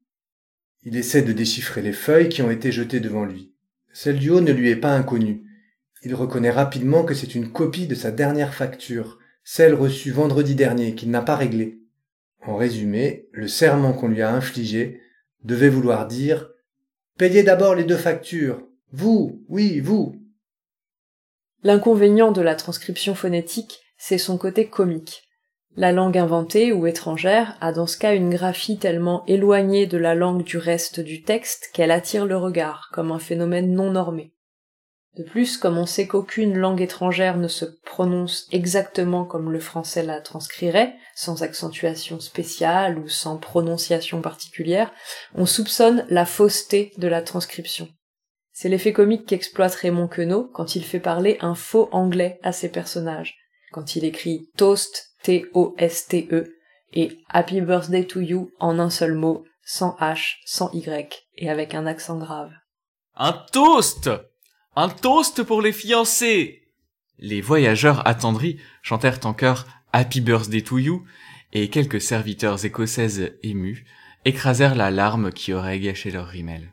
Il 0.85 0.97
essaie 0.97 1.23
de 1.23 1.33
déchiffrer 1.33 1.83
les 1.83 1.93
feuilles 1.93 2.29
qui 2.29 2.43
ont 2.43 2.51
été 2.51 2.73
jetées 2.73 3.01
devant 3.01 3.25
lui. 3.25 3.53
Celle 3.93 4.19
du 4.19 4.31
haut 4.31 4.41
ne 4.41 4.53
lui 4.53 4.71
est 4.71 4.77
pas 4.77 4.95
inconnue. 4.95 5.45
Il 6.03 6.15
reconnaît 6.15 6.51
rapidement 6.51 7.05
que 7.05 7.15
c'est 7.15 7.35
une 7.35 7.51
copie 7.51 7.87
de 7.87 7.95
sa 7.95 8.11
dernière 8.11 8.55
facture, 8.55 9.19
celle 9.45 9.75
reçue 9.75 10.13
vendredi 10.13 10.55
dernier 10.55 10.95
qu'il 10.95 11.11
n'a 11.11 11.23
pas 11.23 11.37
réglée. 11.37 11.81
En 12.47 12.57
résumé, 12.57 13.29
le 13.33 13.49
serment 13.49 13.93
qu'on 13.93 14.09
lui 14.09 14.23
a 14.23 14.33
infligé 14.33 15.01
devait 15.45 15.69
vouloir 15.69 16.07
dire 16.07 16.49
Payez 17.19 17.43
d'abord 17.43 17.75
les 17.75 17.85
deux 17.85 17.97
factures. 17.97 18.63
Vous, 18.93 19.45
oui, 19.49 19.81
vous. 19.81 20.15
L'inconvénient 21.63 22.31
de 22.31 22.41
la 22.41 22.55
transcription 22.55 23.15
phonétique, 23.15 23.81
c'est 23.99 24.19
son 24.19 24.39
côté 24.39 24.69
comique. 24.69 25.28
La 25.77 25.93
langue 25.93 26.19
inventée 26.19 26.73
ou 26.73 26.87
étrangère 26.87 27.57
a 27.61 27.73
dans 27.73 27.87
ce 27.87 27.97
cas 27.99 28.15
une 28.15 28.31
graphie 28.31 28.79
tellement 28.79 29.25
éloignée 29.27 29.87
de 29.87 29.99
la 29.99 30.15
langue 30.15 30.43
du 30.43 30.59
reste 30.59 30.99
du 31.01 31.23
texte 31.23 31.71
qu'elle 31.73 31.93
attire 31.93 32.27
le 32.27 32.37
regard, 32.37 32.89
comme 32.93 33.13
un 33.13 33.19
phénomène 33.19 33.73
non 33.73 33.93
normé. 33.93 34.33
De 35.17 35.25
plus, 35.25 35.57
comme 35.57 35.79
on 35.79 35.87
sait 35.87 36.07
qu'aucune 36.07 36.57
langue 36.57 36.81
étrangère 36.81 37.39
ne 37.39 37.49
se 37.49 37.65
prononce 37.85 38.47
exactement 38.53 39.25
comme 39.25 39.51
le 39.51 39.59
français 39.59 40.05
la 40.05 40.21
transcrirait, 40.21 40.95
sans 41.17 41.43
accentuation 41.43 42.21
spéciale 42.21 42.99
ou 42.99 43.09
sans 43.09 43.37
prononciation 43.37 44.21
particulière, 44.21 44.93
on 45.35 45.45
soupçonne 45.45 46.07
la 46.09 46.25
fausseté 46.25 46.93
de 46.99 47.09
la 47.09 47.23
transcription. 47.23 47.89
C'est 48.53 48.69
l'effet 48.69 48.93
comique 48.93 49.27
qu'exploite 49.27 49.75
Raymond 49.75 50.09
Queneau 50.09 50.51
quand 50.53 50.77
il 50.77 50.85
fait 50.85 51.01
parler 51.01 51.37
un 51.41 51.55
faux 51.55 51.89
anglais 51.91 52.39
à 52.43 52.53
ses 52.53 52.69
personnages, 52.69 53.37
quand 53.73 53.97
il 53.97 54.05
écrit 54.05 54.49
toast, 54.57 55.15
T-O-S-T-E, 55.23 56.55
et 56.93 57.19
Happy 57.29 57.61
Birthday 57.61 58.07
to 58.07 58.21
You 58.21 58.51
en 58.59 58.79
un 58.79 58.91
seul 58.91 59.15
mot, 59.15 59.45
sans 59.63 59.97
H, 60.01 60.37
sans 60.47 60.71
Y, 60.73 61.27
et 61.37 61.51
avec 61.51 61.75
un 61.75 61.87
accent 61.87 62.19
grave. 62.19 62.53
Un 63.15 63.33
toast 63.53 64.11
un 64.81 64.89
toast 64.89 65.43
pour 65.43 65.61
les 65.61 65.73
fiancés 65.73 66.63
Les 67.19 67.41
voyageurs 67.41 68.07
attendris 68.07 68.61
chantèrent 68.81 69.19
en 69.25 69.35
chœur 69.35 69.67
Happy 69.93 70.21
Birthday 70.21 70.63
to 70.63 70.79
You, 70.79 71.05
et 71.53 71.69
quelques 71.69 72.01
serviteurs 72.01 72.65
écossaises 72.65 73.33
émus 73.43 73.85
écrasèrent 74.25 74.77
la 74.77 74.93
larme 74.93 75.33
qui 75.33 75.53
aurait 75.53 75.81
gâché 75.81 76.13
leur 76.13 76.29
rimel. 76.29 76.73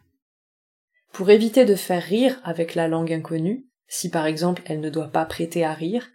Pour 1.14 1.32
éviter 1.32 1.66
de 1.66 1.74
faire 1.74 2.04
rire 2.04 2.40
avec 2.44 2.76
la 2.76 2.88
langue 2.88 3.12
inconnue, 3.12 3.66
si 3.88 4.12
par 4.12 4.28
exemple 4.28 4.62
elle 4.66 4.82
ne 4.82 4.92
doit 4.92 5.08
pas 5.08 5.26
prêter 5.26 5.66
à 5.66 5.74
rire, 5.74 6.08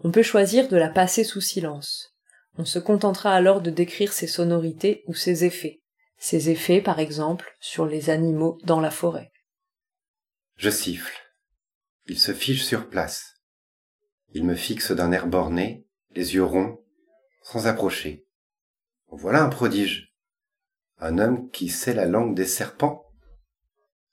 on 0.00 0.10
peut 0.10 0.22
choisir 0.22 0.68
de 0.68 0.76
la 0.76 0.88
passer 0.88 1.24
sous 1.24 1.40
silence. 1.40 2.14
On 2.56 2.64
se 2.64 2.78
contentera 2.78 3.32
alors 3.34 3.60
de 3.60 3.70
décrire 3.70 4.12
ses 4.12 4.26
sonorités 4.26 5.02
ou 5.06 5.14
ses 5.14 5.44
effets. 5.44 5.82
Ses 6.18 6.50
effets, 6.50 6.80
par 6.80 6.98
exemple, 6.98 7.56
sur 7.60 7.86
les 7.86 8.10
animaux 8.10 8.58
dans 8.64 8.80
la 8.80 8.90
forêt. 8.90 9.30
Je 10.56 10.70
siffle. 10.70 11.16
Il 12.06 12.18
se 12.18 12.32
fige 12.32 12.64
sur 12.64 12.88
place. 12.88 13.34
Il 14.32 14.44
me 14.44 14.54
fixe 14.54 14.92
d'un 14.92 15.12
air 15.12 15.26
borné, 15.26 15.86
les 16.14 16.34
yeux 16.34 16.44
ronds, 16.44 16.78
sans 17.42 17.66
approcher. 17.66 18.26
Voilà 19.08 19.42
un 19.42 19.48
prodige. 19.48 20.14
Un 20.98 21.18
homme 21.18 21.48
qui 21.50 21.68
sait 21.68 21.94
la 21.94 22.06
langue 22.06 22.34
des 22.34 22.46
serpents. 22.46 23.06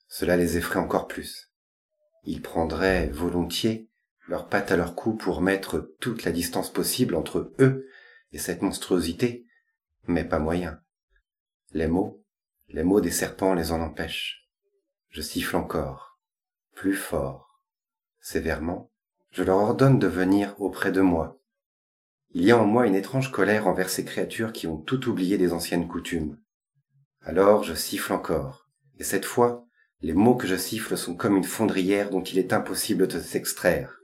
Cela 0.08 0.38
les 0.38 0.58
effraie 0.58 0.80
encore 0.80 1.08
plus. 1.08 1.52
Ils 2.24 2.42
prendraient 2.42 3.08
volontiers 3.08 3.90
leurs 4.28 4.48
pattes 4.48 4.72
à 4.72 4.78
leur 4.78 4.96
cou 4.96 5.14
pour 5.16 5.42
mettre 5.42 5.94
toute 6.00 6.24
la 6.24 6.32
distance 6.32 6.72
possible 6.72 7.16
entre 7.16 7.54
eux 7.60 7.88
et 8.32 8.38
cette 8.38 8.62
monstruosité, 8.62 9.46
mais 10.08 10.24
pas 10.24 10.40
moyen. 10.40 10.80
Les 11.72 11.88
mots, 11.88 12.24
les 12.70 12.84
mots 12.84 13.02
des 13.02 13.12
serpents 13.12 13.54
les 13.54 13.72
en 13.72 13.82
empêchent. 13.82 14.50
Je 15.10 15.22
siffle 15.22 15.56
encore, 15.56 16.20
plus 16.74 16.96
fort, 16.96 17.62
sévèrement, 18.20 18.92
je 19.32 19.44
leur 19.44 19.58
ordonne 19.58 20.00
de 20.00 20.08
venir 20.08 20.56
auprès 20.60 20.92
de 20.92 21.02
moi. 21.02 21.40
Il 22.32 22.44
y 22.44 22.52
a 22.52 22.58
en 22.58 22.66
moi 22.66 22.88
une 22.88 22.96
étrange 22.96 23.32
colère 23.32 23.68
envers 23.68 23.90
ces 23.90 24.04
créatures 24.04 24.52
qui 24.52 24.68
ont 24.68 24.78
tout 24.78 25.08
oublié 25.08 25.38
des 25.38 25.54
anciennes 25.54 25.88
coutumes. 25.88 26.38
Alors 27.22 27.64
je 27.64 27.74
siffle 27.74 28.14
encore, 28.14 28.70
et 28.98 29.04
cette 29.04 29.26
fois, 29.26 29.66
les 30.02 30.14
mots 30.14 30.36
que 30.36 30.48
je 30.48 30.56
siffle 30.56 30.98
sont 30.98 31.16
comme 31.16 31.38
une 31.38 31.44
fondrière 31.44 32.10
dont 32.10 32.24
il 32.24 32.38
est 32.38 32.54
impossible 32.54 33.08
de 33.08 33.20
s'extraire. 33.20 34.00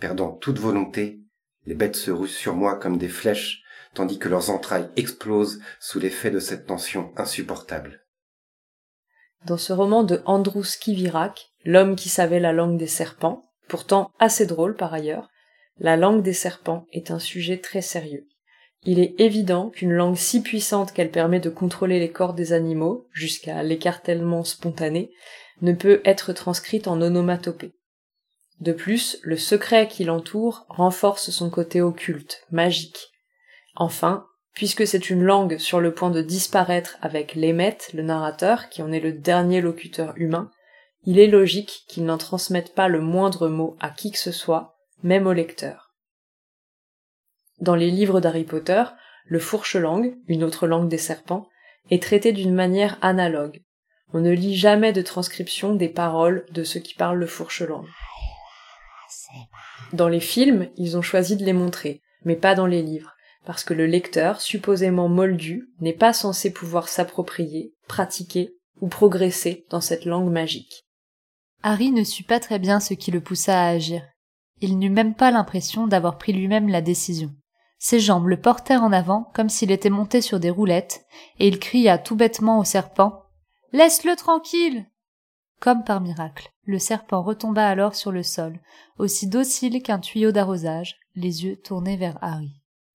Perdant 0.00 0.32
toute 0.32 0.58
volonté, 0.58 1.20
les 1.66 1.74
bêtes 1.74 1.96
se 1.96 2.10
ruent 2.10 2.28
sur 2.28 2.54
moi 2.54 2.76
comme 2.76 2.98
des 2.98 3.08
flèches, 3.08 3.62
tandis 3.94 4.18
que 4.18 4.28
leurs 4.28 4.50
entrailles 4.50 4.90
explosent 4.96 5.60
sous 5.80 5.98
l'effet 5.98 6.30
de 6.30 6.40
cette 6.40 6.66
tension 6.66 7.12
insupportable. 7.16 8.04
Dans 9.46 9.56
ce 9.56 9.72
roman 9.72 10.02
de 10.02 10.20
Andrus 10.24 10.76
Kivirak, 10.76 11.48
L'homme 11.64 11.96
qui 11.96 12.08
savait 12.08 12.40
la 12.40 12.52
langue 12.52 12.78
des 12.78 12.86
serpents, 12.86 13.50
pourtant 13.68 14.10
assez 14.18 14.46
drôle 14.46 14.74
par 14.74 14.94
ailleurs, 14.94 15.28
la 15.78 15.96
langue 15.96 16.22
des 16.22 16.32
serpents 16.32 16.86
est 16.92 17.10
un 17.10 17.18
sujet 17.18 17.58
très 17.58 17.82
sérieux. 17.82 18.26
Il 18.84 19.00
est 19.00 19.20
évident 19.20 19.70
qu'une 19.70 19.92
langue 19.92 20.16
si 20.16 20.40
puissante 20.40 20.92
qu'elle 20.92 21.10
permet 21.10 21.40
de 21.40 21.50
contrôler 21.50 21.98
les 21.98 22.10
corps 22.10 22.32
des 22.32 22.52
animaux, 22.52 23.06
jusqu'à 23.12 23.62
l'écartèlement 23.62 24.44
spontané, 24.44 25.10
ne 25.60 25.72
peut 25.72 26.00
être 26.04 26.32
transcrite 26.32 26.88
en 26.88 27.02
onomatopée. 27.02 27.74
De 28.60 28.72
plus, 28.72 29.18
le 29.22 29.36
secret 29.36 29.86
qui 29.86 30.04
l'entoure 30.04 30.66
renforce 30.68 31.30
son 31.30 31.48
côté 31.48 31.80
occulte, 31.80 32.44
magique. 32.50 33.12
Enfin, 33.76 34.26
puisque 34.52 34.86
c'est 34.86 35.10
une 35.10 35.22
langue 35.22 35.58
sur 35.58 35.80
le 35.80 35.94
point 35.94 36.10
de 36.10 36.22
disparaître 36.22 36.96
avec 37.00 37.34
l'émette, 37.34 37.90
le 37.94 38.02
narrateur, 38.02 38.68
qui 38.68 38.82
en 38.82 38.90
est 38.90 39.00
le 39.00 39.12
dernier 39.12 39.60
locuteur 39.60 40.12
humain, 40.16 40.50
il 41.04 41.20
est 41.20 41.28
logique 41.28 41.84
qu'il 41.86 42.04
n'en 42.04 42.18
transmette 42.18 42.74
pas 42.74 42.88
le 42.88 43.00
moindre 43.00 43.48
mot 43.48 43.76
à 43.78 43.90
qui 43.90 44.10
que 44.10 44.18
ce 44.18 44.32
soit, 44.32 44.76
même 45.04 45.28
au 45.28 45.32
lecteur. 45.32 45.94
Dans 47.60 47.76
les 47.76 47.90
livres 47.90 48.20
d'Harry 48.20 48.44
Potter, 48.44 48.82
le 49.26 49.38
fourche-langue, 49.38 50.16
une 50.26 50.42
autre 50.42 50.66
langue 50.66 50.88
des 50.88 50.98
serpents, 50.98 51.48
est 51.90 52.02
traité 52.02 52.32
d'une 52.32 52.54
manière 52.54 52.98
analogue. 53.00 53.62
On 54.12 54.20
ne 54.20 54.32
lit 54.32 54.56
jamais 54.56 54.92
de 54.92 55.02
transcription 55.02 55.74
des 55.74 55.88
paroles 55.88 56.46
de 56.50 56.64
ceux 56.64 56.80
qui 56.80 56.94
parlent 56.94 57.18
le 57.18 57.26
fourche-langue. 57.26 57.86
Dans 59.92 60.08
les 60.08 60.20
films, 60.20 60.68
ils 60.76 60.96
ont 60.96 61.02
choisi 61.02 61.36
de 61.36 61.44
les 61.44 61.52
montrer, 61.52 62.02
mais 62.24 62.36
pas 62.36 62.54
dans 62.54 62.66
les 62.66 62.82
livres, 62.82 63.14
parce 63.44 63.64
que 63.64 63.74
le 63.74 63.86
lecteur, 63.86 64.40
supposément 64.40 65.08
moldu, 65.08 65.68
n'est 65.80 65.92
pas 65.92 66.12
censé 66.12 66.52
pouvoir 66.52 66.88
s'approprier, 66.88 67.72
pratiquer 67.86 68.54
ou 68.80 68.88
progresser 68.88 69.66
dans 69.70 69.80
cette 69.80 70.04
langue 70.04 70.30
magique. 70.30 70.84
Harry 71.62 71.90
ne 71.90 72.04
sut 72.04 72.24
pas 72.24 72.40
très 72.40 72.58
bien 72.58 72.80
ce 72.80 72.94
qui 72.94 73.10
le 73.10 73.20
poussa 73.20 73.60
à 73.60 73.68
agir. 73.68 74.02
Il 74.60 74.78
n'eut 74.78 74.90
même 74.90 75.14
pas 75.14 75.30
l'impression 75.30 75.86
d'avoir 75.86 76.18
pris 76.18 76.32
lui-même 76.32 76.68
la 76.68 76.82
décision. 76.82 77.30
Ses 77.78 78.00
jambes 78.00 78.26
le 78.26 78.40
portèrent 78.40 78.82
en 78.82 78.92
avant 78.92 79.30
comme 79.34 79.48
s'il 79.48 79.70
était 79.70 79.90
monté 79.90 80.20
sur 80.20 80.40
des 80.40 80.50
roulettes, 80.50 81.04
et 81.38 81.46
il 81.46 81.58
cria 81.58 81.96
tout 81.98 82.16
bêtement 82.16 82.58
au 82.58 82.64
serpent. 82.64 83.22
Laisse-le 83.72 84.16
tranquille. 84.16 84.86
Comme 85.60 85.82
par 85.82 86.00
miracle, 86.00 86.50
le 86.66 86.78
serpent 86.78 87.22
retomba 87.22 87.66
alors 87.66 87.94
sur 87.94 88.12
le 88.12 88.22
sol, 88.22 88.60
aussi 88.98 89.26
docile 89.26 89.82
qu'un 89.82 89.98
tuyau 89.98 90.30
d'arrosage, 90.30 90.96
les 91.16 91.44
yeux 91.44 91.56
tournés 91.56 91.96
vers 91.96 92.18
Harry. 92.22 92.52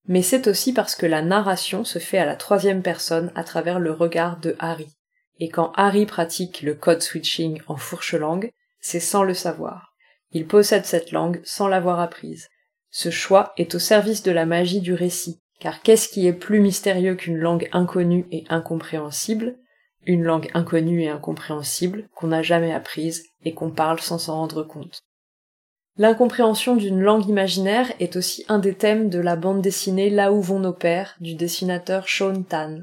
Mais 0.07 0.21
c'est 0.21 0.47
aussi 0.47 0.73
parce 0.73 0.95
que 0.95 1.05
la 1.05 1.21
narration 1.21 1.83
se 1.83 1.99
fait 1.99 2.17
à 2.17 2.25
la 2.25 2.35
troisième 2.35 2.81
personne 2.81 3.31
à 3.35 3.43
travers 3.43 3.79
le 3.79 3.91
regard 3.91 4.39
de 4.39 4.55
Harry. 4.59 4.87
Et 5.39 5.49
quand 5.49 5.71
Harry 5.75 6.05
pratique 6.05 6.61
le 6.61 6.73
code 6.73 7.01
switching 7.01 7.61
en 7.67 7.75
fourche-langue, 7.75 8.51
c'est 8.79 8.99
sans 8.99 9.23
le 9.23 9.33
savoir. 9.33 9.93
Il 10.31 10.47
possède 10.47 10.85
cette 10.85 11.11
langue 11.11 11.41
sans 11.43 11.67
l'avoir 11.67 11.99
apprise. 11.99 12.49
Ce 12.91 13.09
choix 13.09 13.53
est 13.57 13.75
au 13.75 13.79
service 13.79 14.23
de 14.23 14.31
la 14.31 14.45
magie 14.45 14.81
du 14.81 14.93
récit, 14.93 15.41
car 15.59 15.81
qu'est-ce 15.81 16.09
qui 16.09 16.27
est 16.27 16.33
plus 16.33 16.59
mystérieux 16.59 17.15
qu'une 17.15 17.37
langue 17.37 17.69
inconnue 17.71 18.27
et 18.31 18.43
incompréhensible? 18.49 19.57
Une 20.05 20.23
langue 20.23 20.49
inconnue 20.53 21.03
et 21.03 21.09
incompréhensible 21.09 22.07
qu'on 22.15 22.27
n'a 22.27 22.41
jamais 22.41 22.73
apprise 22.73 23.23
et 23.43 23.53
qu'on 23.53 23.71
parle 23.71 23.99
sans 23.99 24.17
s'en 24.17 24.35
rendre 24.35 24.63
compte. 24.63 25.03
L'incompréhension 25.97 26.75
d'une 26.75 27.01
langue 27.01 27.27
imaginaire 27.27 27.91
est 27.99 28.15
aussi 28.15 28.43
un 28.47 28.57
des 28.57 28.73
thèmes 28.73 29.09
de 29.09 29.19
la 29.19 29.35
bande 29.35 29.61
dessinée 29.61 30.09
Là 30.09 30.33
où 30.33 30.41
vont 30.41 30.59
nos 30.59 30.73
pères 30.73 31.15
du 31.19 31.35
dessinateur 31.35 32.09
Sean 32.09 32.41
Tan. 32.41 32.79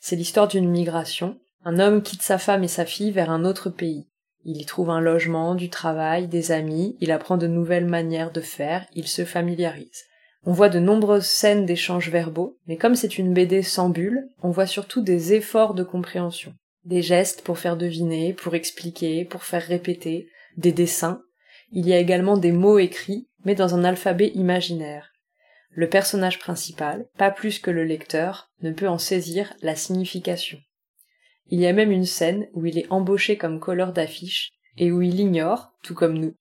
C'est 0.00 0.16
l'histoire 0.16 0.48
d'une 0.48 0.68
migration. 0.68 1.38
Un 1.64 1.78
homme 1.78 2.02
quitte 2.02 2.22
sa 2.22 2.38
femme 2.38 2.62
et 2.62 2.68
sa 2.68 2.84
fille 2.84 3.10
vers 3.10 3.30
un 3.30 3.44
autre 3.44 3.70
pays. 3.70 4.08
Il 4.44 4.60
y 4.60 4.66
trouve 4.66 4.90
un 4.90 5.00
logement, 5.00 5.54
du 5.54 5.70
travail, 5.70 6.26
des 6.26 6.50
amis, 6.50 6.96
il 7.00 7.12
apprend 7.12 7.36
de 7.36 7.46
nouvelles 7.46 7.86
manières 7.86 8.32
de 8.32 8.40
faire, 8.40 8.86
il 8.92 9.06
se 9.06 9.24
familiarise. 9.24 10.02
On 10.44 10.52
voit 10.52 10.68
de 10.68 10.80
nombreuses 10.80 11.26
scènes 11.26 11.66
d'échanges 11.66 12.10
verbaux, 12.10 12.58
mais 12.66 12.76
comme 12.76 12.96
c'est 12.96 13.18
une 13.18 13.32
BD 13.32 13.62
sans 13.62 13.88
bulles, 13.88 14.28
on 14.42 14.50
voit 14.50 14.66
surtout 14.66 15.00
des 15.00 15.34
efforts 15.34 15.74
de 15.74 15.84
compréhension. 15.84 16.54
Des 16.84 17.02
gestes 17.02 17.42
pour 17.42 17.58
faire 17.58 17.76
deviner, 17.76 18.32
pour 18.32 18.56
expliquer, 18.56 19.24
pour 19.24 19.44
faire 19.44 19.62
répéter, 19.62 20.28
des 20.56 20.72
dessins, 20.72 21.22
il 21.70 21.88
y 21.88 21.92
a 21.92 21.98
également 21.98 22.36
des 22.36 22.52
mots 22.52 22.78
écrits, 22.78 23.28
mais 23.44 23.54
dans 23.54 23.74
un 23.74 23.84
alphabet 23.84 24.32
imaginaire. 24.34 25.12
Le 25.70 25.88
personnage 25.88 26.38
principal, 26.38 27.06
pas 27.16 27.30
plus 27.30 27.58
que 27.58 27.70
le 27.70 27.84
lecteur, 27.84 28.50
ne 28.60 28.72
peut 28.72 28.88
en 28.88 28.98
saisir 28.98 29.54
la 29.62 29.74
signification. 29.74 30.58
Il 31.46 31.60
y 31.60 31.66
a 31.66 31.72
même 31.72 31.92
une 31.92 32.04
scène 32.04 32.48
où 32.52 32.66
il 32.66 32.78
est 32.78 32.90
embauché 32.90 33.38
comme 33.38 33.60
colleur 33.60 33.92
d'affiches 33.92 34.50
et 34.76 34.92
où 34.92 35.02
il 35.02 35.18
ignore, 35.18 35.72
tout 35.82 35.94
comme 35.94 36.18
nous, 36.18 36.34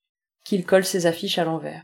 qu'il 0.43 0.65
colle 0.65 0.85
ses 0.85 1.05
affiches 1.05 1.37
à 1.37 1.45
l'envers. 1.45 1.83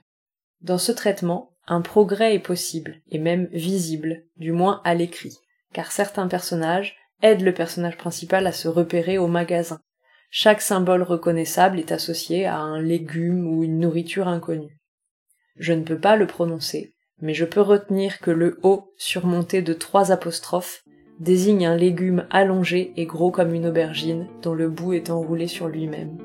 Dans 0.61 0.77
ce 0.77 0.91
traitement, 0.91 1.56
un 1.67 1.81
progrès 1.81 2.33
est 2.33 2.39
possible, 2.39 3.01
et 3.09 3.19
même 3.19 3.47
visible, 3.51 4.23
du 4.37 4.51
moins 4.51 4.81
à 4.83 4.95
l'écrit, 4.95 5.37
car 5.73 5.91
certains 5.91 6.27
personnages 6.27 6.95
aident 7.21 7.41
le 7.41 7.53
personnage 7.53 7.97
principal 7.97 8.47
à 8.47 8.51
se 8.51 8.67
repérer 8.67 9.17
au 9.17 9.27
magasin, 9.27 9.79
chaque 10.29 10.61
symbole 10.61 11.03
reconnaissable 11.03 11.79
est 11.79 11.91
associé 11.91 12.45
à 12.45 12.57
un 12.57 12.81
légume 12.81 13.47
ou 13.47 13.63
une 13.63 13.79
nourriture 13.79 14.27
inconnue. 14.27 14.77
Je 15.55 15.73
ne 15.73 15.83
peux 15.83 15.99
pas 15.99 16.15
le 16.15 16.27
prononcer, 16.27 16.93
mais 17.21 17.33
je 17.33 17.45
peux 17.45 17.61
retenir 17.61 18.19
que 18.19 18.31
le 18.31 18.59
O 18.61 18.93
surmonté 18.97 19.61
de 19.61 19.73
trois 19.73 20.11
apostrophes 20.11 20.83
désigne 21.19 21.65
un 21.65 21.75
légume 21.75 22.27
allongé 22.29 22.93
et 22.95 23.05
gros 23.05 23.31
comme 23.31 23.53
une 23.53 23.67
aubergine 23.67 24.27
dont 24.41 24.53
le 24.53 24.69
bout 24.69 24.93
est 24.93 25.09
enroulé 25.09 25.47
sur 25.47 25.67
lui-même. 25.67 26.17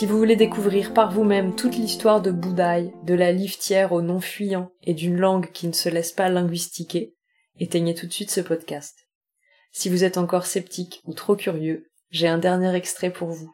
Si 0.00 0.06
vous 0.06 0.16
voulez 0.16 0.34
découvrir 0.34 0.94
par 0.94 1.12
vous-même 1.12 1.54
toute 1.54 1.76
l'histoire 1.76 2.22
de 2.22 2.30
Boudaï, 2.30 2.90
de 3.04 3.12
la 3.12 3.32
liftière 3.32 3.92
au 3.92 4.00
nom 4.00 4.18
fuyant 4.18 4.72
et 4.82 4.94
d'une 4.94 5.18
langue 5.18 5.52
qui 5.52 5.66
ne 5.66 5.74
se 5.74 5.90
laisse 5.90 6.12
pas 6.12 6.30
linguistiquer, 6.30 7.14
éteignez 7.58 7.94
tout 7.94 8.06
de 8.06 8.12
suite 8.14 8.30
ce 8.30 8.40
podcast. 8.40 9.06
Si 9.72 9.90
vous 9.90 10.02
êtes 10.02 10.16
encore 10.16 10.46
sceptique 10.46 11.02
ou 11.04 11.12
trop 11.12 11.36
curieux, 11.36 11.90
j'ai 12.08 12.28
un 12.28 12.38
dernier 12.38 12.74
extrait 12.74 13.10
pour 13.10 13.28
vous. 13.28 13.52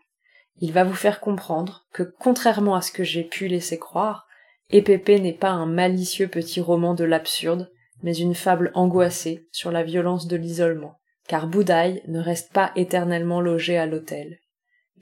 Il 0.61 0.71
va 0.73 0.85
vous 0.85 0.95
faire 0.95 1.19
comprendre 1.19 1.85
que, 1.93 2.05
contrairement 2.05 2.77
à 2.77 2.81
ce 2.81 2.93
que 2.93 3.03
j'ai 3.03 3.25
pu 3.25 3.49
laisser 3.49 3.81
croire, 3.81 4.29
Épépé 4.71 5.19
n'est 5.19 5.33
pas 5.33 5.51
un 5.51 5.67
malicieux 5.67 6.29
petit 6.29 6.61
roman 6.61 6.95
de 6.95 7.03
l'absurde, 7.03 7.73
mais 8.05 8.17
une 8.17 8.37
fable 8.37 8.71
angoissée 8.75 9.49
sur 9.51 9.73
la 9.73 9.83
violence 9.83 10.29
de 10.29 10.37
l'isolement, 10.37 11.01
car 11.27 11.49
Boudaï 11.49 12.05
ne 12.07 12.21
reste 12.21 12.53
pas 12.53 12.71
éternellement 12.77 13.41
logé 13.41 13.77
à 13.77 13.87
l'hôtel. 13.87 14.39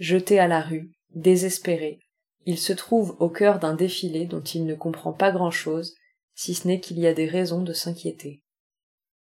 Jeté 0.01 0.41
à 0.41 0.49
la 0.49 0.63
rue, 0.63 0.91
Désespéré, 1.15 2.01
il 2.45 2.59
se 2.59 2.73
trouve 2.73 3.17
au 3.21 3.29
cœur 3.29 3.61
d'un 3.61 3.75
défilé 3.75 4.27
dont 4.27 4.43
il 4.43 4.67
ne 4.67 4.75
comprend 4.75 5.13
pas 5.13 5.31
grand-chose, 5.31 5.95
si 6.35 6.55
ce 6.55 6.67
n'est 6.67 6.81
qu'il 6.81 6.99
y 6.99 7.07
a 7.07 7.15
des 7.15 7.27
raisons 7.27 7.63
de 7.63 7.73
s'inquiéter. 7.73 8.43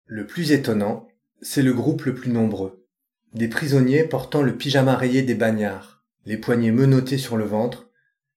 Le 0.04 0.26
plus 0.26 0.52
étonnant, 0.52 1.08
c'est 1.40 1.62
le 1.62 1.72
groupe 1.72 2.02
le 2.02 2.14
plus 2.14 2.30
nombreux. 2.30 2.86
Des 3.32 3.48
prisonniers 3.48 4.04
portant 4.04 4.42
le 4.42 4.56
pyjama 4.56 4.96
rayé 4.96 5.22
des 5.22 5.34
bagnards, 5.34 6.04
les 6.26 6.36
poignets 6.36 6.72
menottés 6.72 7.16
sur 7.16 7.38
le 7.38 7.44
ventre, 7.44 7.88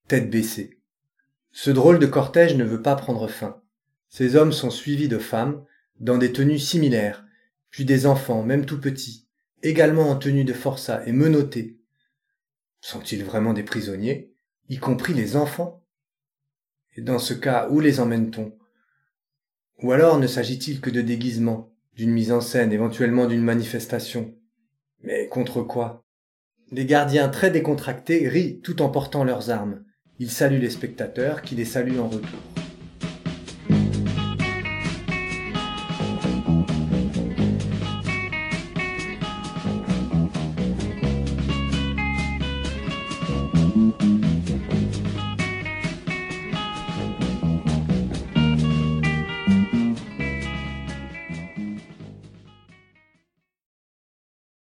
tête 0.07 0.29
baissée. 0.29 0.79
Ce 1.51 1.71
drôle 1.71 1.99
de 1.99 2.07
cortège 2.07 2.55
ne 2.55 2.63
veut 2.63 2.81
pas 2.81 2.95
prendre 2.95 3.27
fin. 3.27 3.61
Ces 4.07 4.37
hommes 4.37 4.53
sont 4.53 4.69
suivis 4.69 5.09
de 5.09 5.17
femmes, 5.17 5.65
dans 5.99 6.17
des 6.17 6.31
tenues 6.31 6.59
similaires, 6.59 7.25
puis 7.69 7.83
des 7.83 8.05
enfants, 8.05 8.43
même 8.43 8.65
tout 8.65 8.79
petits, 8.79 9.27
également 9.61 10.09
en 10.09 10.15
tenue 10.15 10.45
de 10.45 10.53
forçat 10.53 11.05
et 11.05 11.11
menottés, 11.11 11.80
sont-ils 12.81 13.23
vraiment 13.23 13.53
des 13.53 13.63
prisonniers, 13.63 14.33
y 14.69 14.77
compris 14.77 15.13
les 15.13 15.35
enfants? 15.35 15.85
Et 16.95 17.01
dans 17.01 17.19
ce 17.19 17.33
cas, 17.33 17.69
où 17.69 17.79
les 17.79 17.99
emmène-t-on? 17.99 18.57
Ou 19.83 19.91
alors 19.93 20.19
ne 20.19 20.27
s'agit-il 20.27 20.81
que 20.81 20.89
de 20.89 21.01
déguisement, 21.01 21.73
d'une 21.95 22.11
mise 22.11 22.31
en 22.31 22.41
scène, 22.41 22.73
éventuellement 22.73 23.27
d'une 23.27 23.43
manifestation? 23.43 24.35
Mais 25.03 25.27
contre 25.27 25.61
quoi? 25.61 26.03
Les 26.71 26.85
gardiens 26.85 27.29
très 27.29 27.51
décontractés 27.51 28.27
rient 28.27 28.59
tout 28.61 28.81
en 28.81 28.89
portant 28.89 29.23
leurs 29.23 29.49
armes. 29.49 29.83
Ils 30.19 30.31
saluent 30.31 30.59
les 30.59 30.69
spectateurs 30.69 31.41
qui 31.41 31.55
les 31.55 31.65
saluent 31.65 31.99
en 31.99 32.07
retour. 32.07 32.60